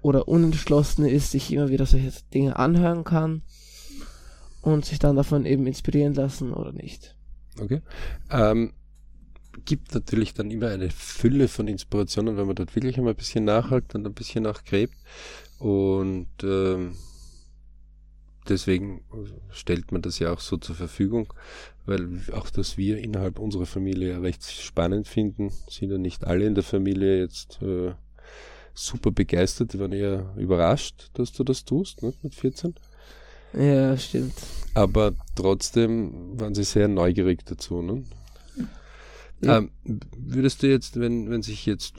Oder 0.02 0.28
unentschlossen 0.28 1.04
ist, 1.04 1.32
sich 1.32 1.52
immer 1.52 1.68
wieder 1.68 1.86
solche 1.86 2.12
Dinge 2.32 2.56
anhören 2.56 3.04
kann 3.04 3.42
und 4.62 4.84
sich 4.84 4.98
dann 4.98 5.16
davon 5.16 5.46
eben 5.46 5.66
inspirieren 5.66 6.14
lassen 6.14 6.52
oder 6.52 6.72
nicht. 6.72 7.16
Okay. 7.60 7.82
Ähm, 8.30 8.72
gibt 9.64 9.94
natürlich 9.94 10.34
dann 10.34 10.50
immer 10.50 10.68
eine 10.68 10.90
Fülle 10.90 11.48
von 11.48 11.68
Inspirationen, 11.68 12.36
wenn 12.36 12.46
man 12.46 12.56
dort 12.56 12.74
wirklich 12.74 12.96
einmal 12.98 13.14
ein 13.14 13.16
bisschen 13.16 13.44
nachhakt 13.44 13.94
und 13.94 14.06
ein 14.06 14.14
bisschen 14.14 14.44
nachgräbt. 14.44 14.94
Und 15.58 16.28
ähm, 16.42 16.96
deswegen 18.48 19.02
stellt 19.50 19.92
man 19.92 20.02
das 20.02 20.18
ja 20.18 20.32
auch 20.32 20.40
so 20.40 20.56
zur 20.56 20.76
Verfügung, 20.76 21.32
weil 21.86 22.22
auch 22.32 22.50
das 22.50 22.76
wir 22.76 22.98
innerhalb 22.98 23.38
unserer 23.38 23.66
Familie 23.66 24.22
recht 24.22 24.44
spannend 24.44 25.08
finden, 25.08 25.50
sind 25.68 25.90
ja 25.90 25.98
nicht 25.98 26.24
alle 26.24 26.46
in 26.46 26.54
der 26.54 26.64
Familie 26.64 27.18
jetzt 27.20 27.60
äh, 27.62 27.94
super 28.78 29.10
begeistert, 29.10 29.72
die 29.72 29.78
waren 29.78 29.92
eher 29.92 30.32
überrascht, 30.36 31.10
dass 31.14 31.32
du 31.32 31.44
das 31.44 31.64
tust, 31.64 32.02
ne, 32.02 32.12
mit 32.22 32.34
14. 32.34 32.74
Ja, 33.54 33.96
stimmt. 33.96 34.34
Aber 34.74 35.12
trotzdem 35.34 36.38
waren 36.38 36.54
sie 36.54 36.64
sehr 36.64 36.88
neugierig 36.88 37.44
dazu. 37.46 37.82
Ne? 37.82 38.04
Ja. 39.40 39.58
Ähm, 39.58 39.70
würdest 39.84 40.62
du 40.62 40.68
jetzt, 40.68 41.00
wenn, 41.00 41.30
wenn 41.30 41.42
sich 41.42 41.66
jetzt 41.66 41.94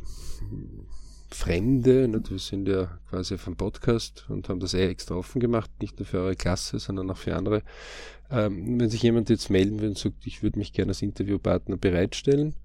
Fremde, 1.31 2.07
ne, 2.07 2.21
wir 2.27 2.39
sind 2.39 2.67
ja 2.67 2.99
quasi 3.09 3.35
auf 3.35 3.45
einem 3.47 3.55
Podcast 3.55 4.25
und 4.29 4.49
haben 4.49 4.59
das 4.59 4.73
eh 4.73 4.87
extra 4.87 5.15
offen 5.15 5.39
gemacht, 5.39 5.69
nicht 5.81 5.99
nur 5.99 6.05
für 6.05 6.19
eure 6.19 6.35
Klasse, 6.35 6.79
sondern 6.79 7.09
auch 7.11 7.17
für 7.17 7.35
andere. 7.35 7.63
Ähm, 8.31 8.79
wenn 8.79 8.89
sich 8.89 9.03
jemand 9.03 9.29
jetzt 9.29 9.49
melden 9.49 9.79
würde 9.79 9.89
und 9.89 9.97
sagt, 9.97 10.25
ich 10.25 10.43
würde 10.43 10.59
mich 10.59 10.73
gerne 10.73 10.91
als 10.91 11.01
Interviewpartner 11.01 11.77
bereitstellen, 11.77 12.55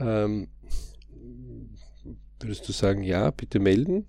ähm, 0.00 0.48
würdest 2.40 2.68
du 2.68 2.72
sagen, 2.72 3.02
ja, 3.02 3.30
bitte 3.30 3.58
melden? 3.58 4.06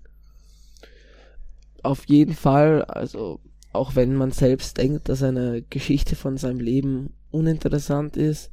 Auf 1.82 2.06
jeden 2.06 2.34
Fall, 2.34 2.82
also 2.84 3.40
auch 3.72 3.94
wenn 3.94 4.16
man 4.16 4.32
selbst 4.32 4.78
denkt, 4.78 5.08
dass 5.08 5.22
eine 5.22 5.62
Geschichte 5.62 6.16
von 6.16 6.36
seinem 6.36 6.60
Leben 6.60 7.12
uninteressant 7.30 8.16
ist, 8.16 8.50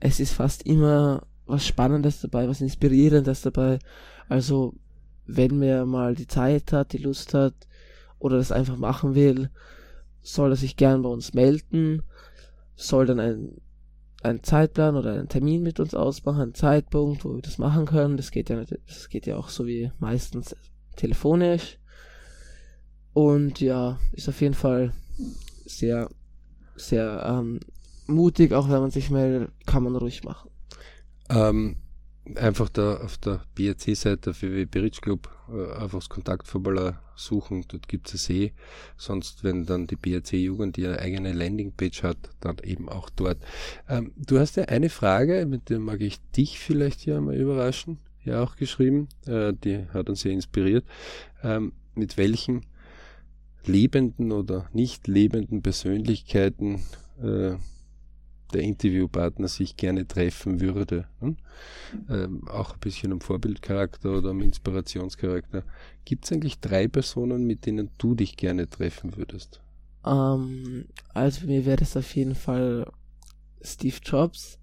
es 0.00 0.20
ist 0.20 0.32
fast 0.32 0.64
immer 0.66 1.26
was 1.46 1.66
Spannendes 1.66 2.20
dabei, 2.20 2.46
was 2.48 2.60
Inspirierendes 2.60 3.42
dabei. 3.42 3.78
Also, 4.28 4.74
wenn 5.26 5.58
mir 5.58 5.86
mal 5.86 6.14
die 6.14 6.26
Zeit 6.26 6.72
hat, 6.72 6.92
die 6.92 6.98
Lust 6.98 7.32
hat 7.34 7.54
oder 8.18 8.36
das 8.36 8.52
einfach 8.52 8.76
machen 8.76 9.14
will, 9.14 9.50
soll 10.20 10.52
er 10.52 10.56
sich 10.56 10.76
gern 10.76 11.02
bei 11.02 11.08
uns 11.08 11.32
melden, 11.32 12.02
soll 12.76 13.06
dann 13.06 13.20
ein, 13.20 13.60
einen 14.22 14.42
Zeitplan 14.42 14.96
oder 14.96 15.12
einen 15.12 15.28
Termin 15.28 15.62
mit 15.62 15.80
uns 15.80 15.94
ausmachen, 15.94 16.42
einen 16.42 16.54
Zeitpunkt, 16.54 17.24
wo 17.24 17.34
wir 17.34 17.42
das 17.42 17.58
machen 17.58 17.86
können. 17.86 18.16
Das 18.16 18.30
geht 18.30 18.50
ja, 18.50 18.62
das 18.86 19.08
geht 19.08 19.26
ja 19.26 19.36
auch 19.36 19.48
so 19.48 19.66
wie 19.66 19.92
meistens 19.98 20.56
telefonisch. 20.96 21.78
Und 23.12 23.60
ja, 23.60 23.98
ist 24.12 24.28
auf 24.28 24.40
jeden 24.40 24.54
Fall 24.54 24.92
sehr, 25.64 26.10
sehr 26.76 27.24
ähm, 27.26 27.60
mutig, 28.06 28.52
auch 28.52 28.68
wenn 28.68 28.80
man 28.80 28.90
sich 28.90 29.10
meldet, 29.10 29.50
kann 29.66 29.82
man 29.82 29.96
ruhig 29.96 30.24
machen. 30.24 30.50
Ähm, 31.30 31.76
einfach 32.36 32.68
da 32.68 32.98
auf 32.98 33.18
der 33.18 33.42
BRC-Seite 33.54 34.34
für 34.34 34.66
Beritsch 34.66 35.00
Club 35.00 35.28
äh, 35.48 35.72
einfach 35.74 36.00
das 36.00 36.08
Kontaktformular 36.08 37.02
suchen, 37.16 37.64
dort 37.68 37.88
gibt 37.88 38.12
es 38.12 38.28
eh. 38.30 38.52
Sonst, 38.96 39.44
wenn 39.44 39.66
dann 39.66 39.86
die 39.86 39.96
BRC-Jugend 39.96 40.78
ihre 40.78 40.98
eigene 40.98 41.32
Landingpage 41.32 42.02
hat, 42.02 42.18
dann 42.40 42.58
eben 42.62 42.88
auch 42.88 43.10
dort. 43.10 43.38
Ähm, 43.88 44.12
du 44.16 44.38
hast 44.38 44.56
ja 44.56 44.64
eine 44.64 44.90
Frage, 44.90 45.46
mit 45.46 45.70
der 45.70 45.78
mag 45.78 46.00
ich 46.00 46.20
dich 46.36 46.58
vielleicht 46.58 47.00
hier 47.00 47.20
mal 47.20 47.36
überraschen, 47.36 47.98
ja 48.24 48.42
auch 48.42 48.56
geschrieben, 48.56 49.08
äh, 49.26 49.52
die 49.52 49.86
hat 49.92 50.08
uns 50.08 50.20
sehr 50.20 50.32
inspiriert. 50.32 50.84
Ähm, 51.42 51.72
mit 51.94 52.16
welchen 52.16 52.66
lebenden 53.64 54.32
oder 54.32 54.68
nicht 54.72 55.08
lebenden 55.08 55.62
Persönlichkeiten 55.62 56.82
äh, 57.22 57.56
der 58.52 58.62
Interviewpartner 58.62 59.48
sich 59.48 59.76
gerne 59.76 60.06
treffen 60.06 60.60
würde. 60.60 61.06
Hm? 61.20 61.36
Ähm, 62.08 62.48
auch 62.48 62.74
ein 62.74 62.80
bisschen 62.80 63.12
um 63.12 63.20
Vorbildcharakter 63.20 64.18
oder 64.18 64.30
um 64.30 64.40
Inspirationscharakter. 64.40 65.64
Gibt 66.04 66.24
es 66.24 66.32
eigentlich 66.32 66.60
drei 66.60 66.88
Personen, 66.88 67.46
mit 67.46 67.66
denen 67.66 67.90
du 67.98 68.14
dich 68.14 68.36
gerne 68.36 68.68
treffen 68.68 69.16
würdest? 69.16 69.60
Ähm, 70.04 70.86
also 71.14 71.46
mir 71.46 71.66
wäre 71.66 71.82
es 71.82 71.96
auf 71.96 72.14
jeden 72.14 72.34
Fall 72.34 72.90
Steve 73.60 73.96
Jobs, 74.02 74.58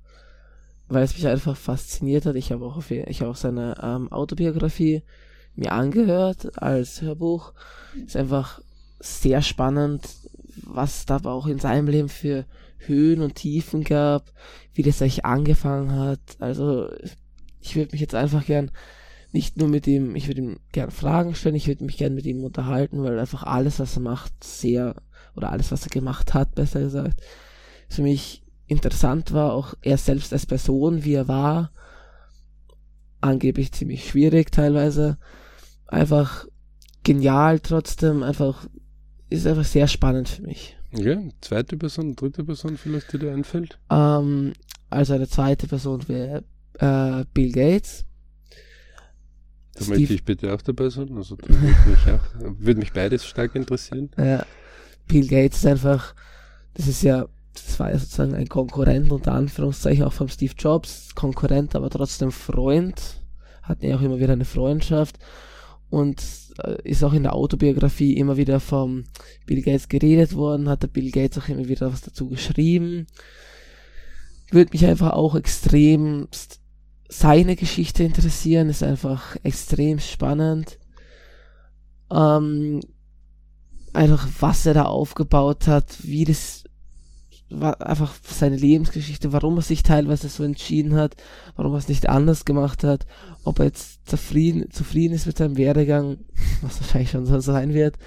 weil 0.87 1.03
es 1.03 1.15
mich 1.15 1.27
einfach 1.27 1.57
fasziniert 1.57 2.25
hat. 2.25 2.35
Ich 2.35 2.51
habe 2.51 2.65
auch, 2.65 2.81
hab 2.81 3.27
auch 3.27 3.35
seine 3.35 3.75
ähm, 3.81 4.11
Autobiografie 4.11 5.03
mir 5.55 5.71
angehört 5.71 6.61
als 6.61 7.01
Hörbuch. 7.01 7.53
Ist 8.05 8.17
einfach 8.17 8.61
sehr 8.99 9.41
spannend, 9.41 10.07
was 10.63 11.05
da 11.05 11.17
auch 11.23 11.47
in 11.47 11.59
seinem 11.59 11.87
Leben 11.87 12.09
für 12.09 12.45
Höhen 12.77 13.21
und 13.21 13.35
Tiefen 13.35 13.83
gab, 13.83 14.31
wie 14.73 14.83
das 14.83 15.01
eigentlich 15.01 15.25
angefangen 15.25 15.91
hat. 15.91 16.19
Also 16.39 16.89
ich 17.59 17.75
würde 17.75 17.91
mich 17.91 18.01
jetzt 18.01 18.15
einfach 18.15 18.45
gern 18.45 18.71
nicht 19.31 19.57
nur 19.57 19.67
mit 19.67 19.85
ihm, 19.85 20.15
ich 20.15 20.27
würde 20.27 20.41
ihm 20.41 20.59
gern 20.71 20.91
Fragen 20.91 21.35
stellen, 21.35 21.55
ich 21.55 21.67
würde 21.67 21.83
mich 21.83 21.97
gern 21.97 22.15
mit 22.15 22.25
ihm 22.25 22.43
unterhalten, 22.43 23.03
weil 23.03 23.19
einfach 23.19 23.43
alles, 23.43 23.79
was 23.79 23.97
er 23.97 24.01
macht, 24.01 24.43
sehr, 24.43 24.95
oder 25.35 25.51
alles, 25.51 25.71
was 25.71 25.83
er 25.83 25.89
gemacht 25.89 26.33
hat, 26.33 26.55
besser 26.55 26.79
gesagt, 26.79 27.21
für 27.89 28.01
mich 28.01 28.43
interessant 28.67 29.33
war, 29.33 29.53
auch 29.53 29.73
er 29.81 29.97
selbst 29.97 30.31
als 30.31 30.45
Person, 30.45 31.03
wie 31.03 31.13
er 31.13 31.27
war, 31.27 31.71
angeblich 33.19 33.73
ziemlich 33.73 34.07
schwierig 34.07 34.51
teilweise, 34.51 35.17
einfach 35.87 36.47
genial 37.03 37.59
trotzdem, 37.59 38.23
einfach, 38.23 38.67
ist 39.29 39.45
einfach 39.45 39.65
sehr 39.65 39.87
spannend 39.87 40.29
für 40.29 40.43
mich. 40.43 40.77
Ja, 40.97 41.17
zweite 41.41 41.77
Person, 41.77 42.15
dritte 42.15 42.43
Person 42.43 42.77
vielleicht, 42.77 43.11
die 43.13 43.19
dir 43.19 43.33
einfällt? 43.33 43.77
Ähm, 43.89 44.53
also 44.89 45.13
eine 45.13 45.27
zweite 45.27 45.67
Person 45.67 46.07
wäre 46.07 46.43
äh, 46.79 47.25
Bill 47.33 47.51
Gates. 47.51 48.05
Da 49.73 49.83
Steve 49.83 49.99
möchte 49.99 50.13
ich 50.13 50.23
bitte 50.23 50.53
auch 50.53 50.61
dabei 50.61 50.89
sein. 50.89 51.15
Also 51.17 51.35
da 51.35 51.49
würde 51.49 51.89
mich, 51.89 52.11
auch, 52.11 52.59
würde 52.59 52.79
mich 52.79 52.93
beides 52.93 53.25
stark 53.25 53.55
interessieren. 53.55 54.09
Ja, 54.17 54.45
Bill 55.07 55.27
Gates 55.27 55.59
ist 55.59 55.65
einfach, 55.65 56.15
das 56.73 56.87
ist 56.87 57.03
ja, 57.03 57.27
das 57.53 57.79
war 57.79 57.91
ja 57.91 57.99
sozusagen 57.99 58.33
ein 58.33 58.47
Konkurrent 58.47 59.11
unter 59.11 59.33
Anführungszeichen 59.33 60.03
auch 60.05 60.13
vom 60.13 60.29
Steve 60.29 60.53
Jobs, 60.57 61.13
Konkurrent, 61.15 61.75
aber 61.75 61.89
trotzdem 61.89 62.31
Freund, 62.31 63.21
hatten 63.63 63.85
ja 63.85 63.97
auch 63.97 64.01
immer 64.01 64.19
wieder 64.19 64.33
eine 64.33 64.45
Freundschaft 64.45 65.17
und 65.89 66.21
ist 66.83 67.03
auch 67.03 67.13
in 67.13 67.23
der 67.23 67.33
Autobiografie 67.33 68.17
immer 68.17 68.37
wieder 68.37 68.59
vom 68.59 69.05
Bill 69.45 69.61
Gates 69.61 69.89
geredet 69.89 70.35
worden, 70.35 70.69
hat 70.69 70.83
der 70.83 70.87
Bill 70.87 71.11
Gates 71.11 71.37
auch 71.37 71.49
immer 71.49 71.67
wieder 71.67 71.91
was 71.91 72.01
dazu 72.01 72.29
geschrieben. 72.29 73.07
Würde 74.51 74.71
mich 74.71 74.85
einfach 74.85 75.11
auch 75.11 75.35
extrem 75.35 76.27
seine 77.07 77.55
Geschichte 77.55 78.03
interessieren, 78.03 78.69
ist 78.69 78.83
einfach 78.83 79.37
extrem 79.43 79.99
spannend. 79.99 80.79
Ähm, 82.11 82.81
einfach 83.93 84.27
was 84.39 84.65
er 84.65 84.73
da 84.73 84.83
aufgebaut 84.83 85.67
hat, 85.67 85.97
wie 86.03 86.25
das 86.25 86.63
war 87.49 87.85
einfach 87.85 88.13
seine 88.23 88.55
Lebensgeschichte, 88.55 89.31
warum 89.31 89.57
er 89.57 89.61
sich 89.61 89.83
teilweise 89.83 90.29
so 90.29 90.43
entschieden 90.43 90.95
hat, 90.95 91.15
warum 91.55 91.73
er 91.73 91.77
es 91.77 91.87
nicht 91.87 92.09
anders 92.09 92.45
gemacht 92.45 92.83
hat, 92.83 93.05
ob 93.43 93.59
er 93.59 93.65
jetzt 93.65 94.07
zufrieden, 94.07 94.71
zufrieden 94.71 95.13
ist 95.13 95.27
mit 95.27 95.37
seinem 95.37 95.57
Werdegang, 95.57 96.17
was 96.61 96.81
wahrscheinlich 96.81 97.11
schon 97.11 97.25
so 97.25 97.39
sein 97.39 97.73
wird, 97.73 97.97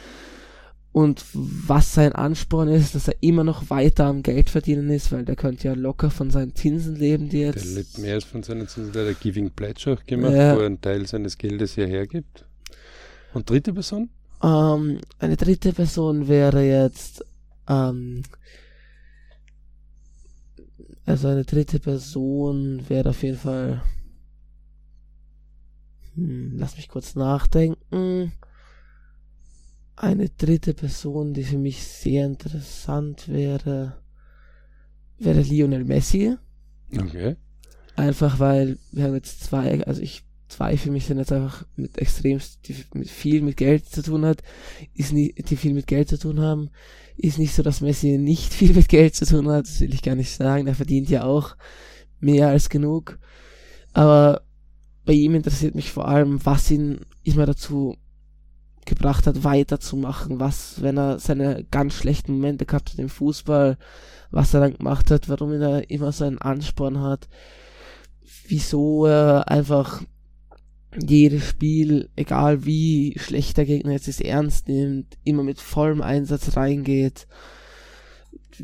und 0.90 1.24
was 1.33 1.94
sein 1.94 2.12
Ansporn 2.12 2.68
ist, 2.68 2.94
dass 2.94 3.09
er 3.09 3.14
immer 3.20 3.44
noch 3.44 3.70
weiter 3.70 4.07
am 4.07 4.22
Geld 4.22 4.51
verdienen 4.51 4.90
ist, 4.90 5.12
weil 5.12 5.24
der 5.24 5.37
könnte 5.37 5.68
ja 5.68 5.74
locker 5.74 6.11
von 6.11 6.31
seinen 6.31 6.57
Zinsen 6.57 6.96
leben, 6.96 7.29
die 7.29 7.40
jetzt. 7.40 7.64
Der 7.64 7.74
lebt 7.74 7.98
mehr 7.98 8.14
als 8.14 8.24
von 8.24 8.42
seinen 8.42 8.66
Zinsen, 8.66 8.92
der 8.92 9.11
hat 9.11 9.20
Giving 9.20 9.51
Pledge 9.51 9.92
auch 9.92 10.05
gemacht, 10.05 10.33
ja. 10.33 10.57
wo 10.57 10.61
er 10.61 10.66
einen 10.66 10.81
Teil 10.81 11.07
seines 11.07 11.38
Geldes 11.38 11.74
hierher 11.74 12.07
gibt. 12.07 12.44
Und 13.35 13.48
dritte 13.48 13.72
Person? 13.72 14.09
Ähm, 14.42 15.01
eine 15.18 15.37
dritte 15.37 15.72
Person 15.72 16.27
wäre 16.27 16.64
jetzt 16.64 17.24
ähm, 17.68 18.22
also 21.09 21.29
eine 21.29 21.44
dritte 21.44 21.81
Person 21.81 22.87
wäre 22.88 23.09
auf 23.09 23.23
jeden 23.23 23.38
Fall. 23.38 23.83
Hm, 26.14 26.53
lass 26.59 26.77
mich 26.77 26.88
kurz 26.88 27.14
nachdenken. 27.14 28.33
Eine 29.97 30.29
dritte 30.29 30.75
Person, 30.75 31.33
die 31.33 31.44
für 31.44 31.57
mich 31.57 31.83
sehr 31.83 32.27
interessant 32.27 33.27
wäre, 33.29 34.03
wäre 35.18 35.40
Lionel 35.40 35.85
Messi. 35.85 36.37
Okay. 36.94 37.37
Einfach 37.97 38.38
weil 38.38 38.79
wir 38.92 39.05
haben 39.05 39.14
jetzt 39.14 39.42
zwei, 39.42 39.83
also 39.87 40.03
ich 40.03 40.28
zwei 40.49 40.79
mich 40.87 41.07
sind 41.07 41.19
jetzt 41.19 41.33
einfach 41.33 41.67
mit 41.77 41.99
extrem 41.99 42.41
mit 42.95 43.11
viel 43.11 43.43
mit 43.43 43.57
Geld 43.57 43.87
zu 43.87 44.03
tun 44.03 44.25
hat, 44.25 44.43
ist 44.95 45.13
nie, 45.13 45.33
die 45.33 45.57
viel 45.57 45.75
mit 45.75 45.87
Geld 45.87 46.09
zu 46.09 46.19
tun 46.19 46.41
haben, 46.41 46.71
ist 47.17 47.39
nicht 47.39 47.55
so, 47.55 47.63
dass 47.63 47.81
Messi 47.81 48.19
nicht 48.19 48.53
viel 48.55 48.75
mit 48.75 48.89
Geld 48.89 49.15
zu 49.15 49.27
tun 49.27 49.49
hat, 49.49 49.67
das 49.67 49.81
will 49.81 49.95
ich 49.95 50.03
gar 50.03 50.15
nicht 50.15 50.31
sagen, 50.31 50.67
er 50.67 50.75
verdient 50.75 51.11
ja 51.11 51.25
auch 51.25 51.57
mehr 52.21 52.49
als 52.49 52.69
genug. 52.69 53.19
Aber 53.93 54.43
bei 55.05 55.13
ihm 55.13 55.35
interessiert 55.35 55.75
mich 55.75 55.91
vor 55.91 56.09
allem, 56.09 56.45
was 56.45 56.71
ihn 56.71 57.01
immer 57.23 57.47
dazu 57.47 57.97
gebracht 58.85 59.27
hat, 59.27 59.45
weiterzumachen, 59.45 60.41
was, 60.41 60.83
wenn 60.83 60.97
er 60.97 61.19
seine 61.19 61.65
ganz 61.71 61.95
schlechten 61.95 62.33
Momente 62.33 62.67
gehabt 62.67 62.91
hat 62.91 62.99
im 62.99 63.09
Fußball, 63.09 63.77
was 64.31 64.55
er 64.55 64.61
dann 64.61 64.75
gemacht 64.75 65.11
hat, 65.11 65.29
warum 65.29 65.53
er 65.53 65.91
immer 65.91 66.13
so 66.13 66.25
einen 66.25 66.39
Ansporn 66.39 67.01
hat, 67.01 67.29
wieso 68.47 69.07
er 69.07 69.49
einfach 69.49 70.03
jedes 70.96 71.44
Spiel, 71.44 72.09
egal 72.16 72.64
wie 72.64 73.14
schlecht 73.18 73.57
der 73.57 73.66
Gegner 73.66 73.92
jetzt 73.92 74.09
ist, 74.09 74.20
ernst 74.20 74.68
nimmt, 74.68 75.18
immer 75.24 75.42
mit 75.42 75.61
vollem 75.61 76.01
Einsatz 76.01 76.57
reingeht, 76.57 77.27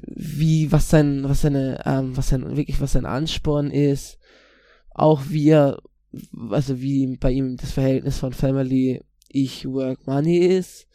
wie, 0.07 0.73
was 0.73 0.89
sein, 0.91 1.25
was 1.25 1.43
seine, 1.43 1.83
ähm, 1.85 2.17
was 2.17 2.29
sein, 2.29 2.57
wirklich, 2.57 2.81
was 2.81 2.93
sein 2.93 3.07
Ansporn 3.07 3.71
ist, 3.71 4.19
auch 4.91 5.23
wie 5.29 5.51
er, 5.51 5.83
also 6.51 6.81
wie 6.81 7.17
bei 7.17 7.31
ihm 7.31 7.57
das 7.57 7.73
Verhältnis 7.73 8.19
von 8.19 8.33
Family, 8.33 9.03
ich, 9.29 9.67
Work, 9.67 10.07
Money 10.07 10.39
ist, 10.39 10.87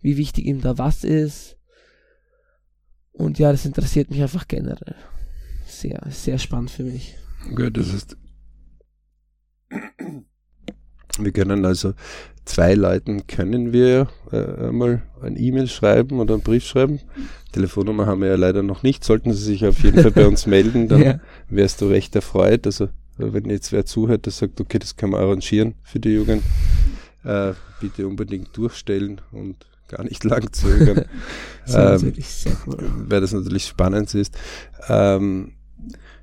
wie 0.00 0.16
wichtig 0.16 0.46
ihm 0.46 0.60
da 0.60 0.78
was 0.78 1.04
ist. 1.04 1.56
Und 3.12 3.38
ja, 3.38 3.50
das 3.50 3.66
interessiert 3.66 4.10
mich 4.10 4.22
einfach 4.22 4.46
generell. 4.46 4.94
Sehr, 5.66 6.00
sehr 6.10 6.38
spannend 6.38 6.70
für 6.70 6.84
mich. 6.84 7.16
Gut, 7.54 7.76
das 7.76 7.92
ist 7.92 8.16
wir 11.24 11.32
können 11.32 11.64
also 11.64 11.94
zwei 12.48 12.74
Leuten 12.74 13.26
können 13.26 13.72
wir 13.72 14.08
äh, 14.32 14.68
einmal 14.68 15.02
ein 15.22 15.36
E-Mail 15.36 15.68
schreiben 15.68 16.18
oder 16.18 16.34
einen 16.34 16.42
Brief 16.42 16.64
schreiben. 16.64 17.00
Telefonnummer 17.52 18.06
haben 18.06 18.22
wir 18.22 18.28
ja 18.28 18.36
leider 18.36 18.62
noch 18.62 18.82
nicht. 18.82 19.04
Sollten 19.04 19.32
Sie 19.32 19.42
sich 19.42 19.66
auf 19.66 19.82
jeden 19.82 20.02
Fall 20.02 20.10
bei 20.10 20.26
uns 20.26 20.46
melden, 20.46 20.88
dann 20.88 21.02
ja. 21.02 21.20
wärst 21.48 21.80
du 21.80 21.88
recht 21.88 22.14
erfreut. 22.16 22.66
Also 22.66 22.88
wenn 23.16 23.50
jetzt 23.50 23.72
wer 23.72 23.84
zuhört, 23.84 24.26
der 24.26 24.32
sagt, 24.32 24.60
okay, 24.60 24.78
das 24.78 24.96
kann 24.96 25.10
man 25.10 25.20
arrangieren 25.20 25.74
für 25.82 26.00
die 26.00 26.10
Jugend, 26.10 26.42
äh, 27.24 27.52
bitte 27.80 28.06
unbedingt 28.06 28.56
durchstellen 28.56 29.20
und 29.32 29.66
gar 29.88 30.04
nicht 30.04 30.24
lang 30.24 30.52
zögern. 30.52 31.04
ähm, 31.68 32.14
weil 33.08 33.20
das 33.20 33.32
natürlich 33.32 33.66
spannend 33.66 34.14
ist. 34.14 34.36
Ähm, 34.88 35.52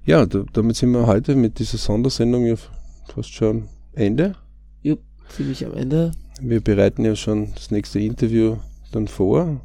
ja, 0.05 0.25
da, 0.25 0.43
damit 0.53 0.75
sind 0.75 0.91
wir 0.91 1.07
heute 1.07 1.35
mit 1.35 1.59
dieser 1.59 1.77
Sondersendung 1.77 2.45
ja 2.45 2.55
fast 3.13 3.33
schon 3.33 3.67
Ende 3.93 4.35
ziemlich 5.29 5.65
am 5.65 5.73
Ende. 5.73 6.11
Wir 6.41 6.61
bereiten 6.61 7.05
ja 7.05 7.15
schon 7.15 7.53
das 7.55 7.71
nächste 7.71 7.99
Interview 7.99 8.57
dann 8.91 9.07
vor 9.07 9.61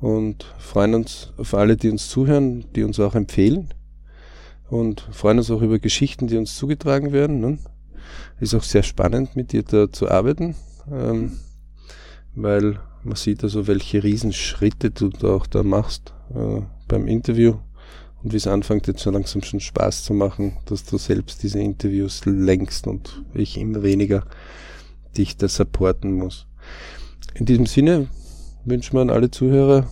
und 0.00 0.44
freuen 0.58 0.94
uns 0.94 1.32
auf 1.36 1.54
alle, 1.54 1.76
die 1.76 1.90
uns 1.90 2.08
zuhören, 2.08 2.64
die 2.74 2.84
uns 2.84 3.00
auch 3.00 3.14
empfehlen 3.14 3.72
und 4.68 5.00
freuen 5.10 5.38
uns 5.38 5.50
auch 5.50 5.62
über 5.62 5.78
Geschichten, 5.78 6.26
die 6.26 6.36
uns 6.36 6.56
zugetragen 6.56 7.12
werden. 7.12 7.40
Ne? 7.40 7.58
Ist 8.40 8.54
auch 8.54 8.62
sehr 8.62 8.82
spannend, 8.82 9.36
mit 9.36 9.52
dir 9.52 9.62
da 9.62 9.90
zu 9.90 10.08
arbeiten, 10.10 10.54
ähm, 10.90 11.38
weil 12.34 12.78
man 13.04 13.16
sieht 13.16 13.42
also, 13.44 13.66
welche 13.66 14.02
Riesenschritte 14.02 14.90
du 14.90 15.10
da 15.10 15.28
auch 15.28 15.46
da 15.46 15.62
machst 15.62 16.12
äh, 16.34 16.62
beim 16.88 17.06
Interview 17.06 17.54
und 18.26 18.32
wie 18.32 18.38
es 18.38 18.48
anfängt 18.48 18.88
jetzt 18.88 19.04
so 19.04 19.12
langsam 19.12 19.44
schon 19.44 19.60
Spaß 19.60 20.02
zu 20.02 20.12
machen, 20.12 20.56
dass 20.64 20.82
du 20.82 20.98
selbst 20.98 21.44
diese 21.44 21.60
Interviews 21.60 22.22
längst 22.24 22.88
und 22.88 23.22
ich 23.34 23.56
immer 23.56 23.84
weniger 23.84 24.26
dich 25.16 25.36
da 25.36 25.46
supporten 25.46 26.12
muss. 26.12 26.48
In 27.34 27.46
diesem 27.46 27.66
Sinne 27.66 28.08
wünschen 28.64 28.94
wir 28.94 29.02
an 29.02 29.10
alle 29.10 29.30
Zuhörer, 29.30 29.88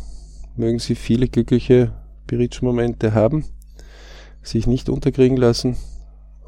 mögen 0.57 0.81
sie 0.81 0.97
viele 0.97 1.29
glückliche 1.29 1.93
Beritsch-Momente 2.27 3.15
haben, 3.15 3.45
sich 4.43 4.67
nicht 4.67 4.89
unterkriegen 4.89 5.37
lassen 5.37 5.77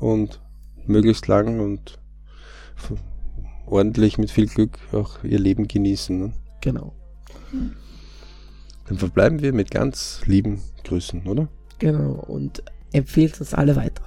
und 0.01 0.41
möglichst 0.89 1.29
lang 1.29 1.61
und 1.61 2.01
ordentlich 3.65 4.19
mit 4.19 4.33
viel 4.33 4.49
Glück 4.49 4.77
auch 4.91 5.23
ihr 5.23 5.39
Leben 5.39 5.69
genießen. 5.69 6.19
Ne? 6.19 6.33
Genau. 6.63 6.97
Dann 8.89 8.99
verbleiben 8.99 9.41
wir 9.41 9.53
mit 9.53 9.71
ganz 9.71 10.23
lieben 10.27 10.61
Grüßen, 10.83 11.29
oder? 11.29 11.49
Genau. 11.79 12.25
Und 12.27 12.63
empfehlt 12.93 13.41
uns 13.41 13.55
alle 13.55 13.77
weiter. 13.77 14.03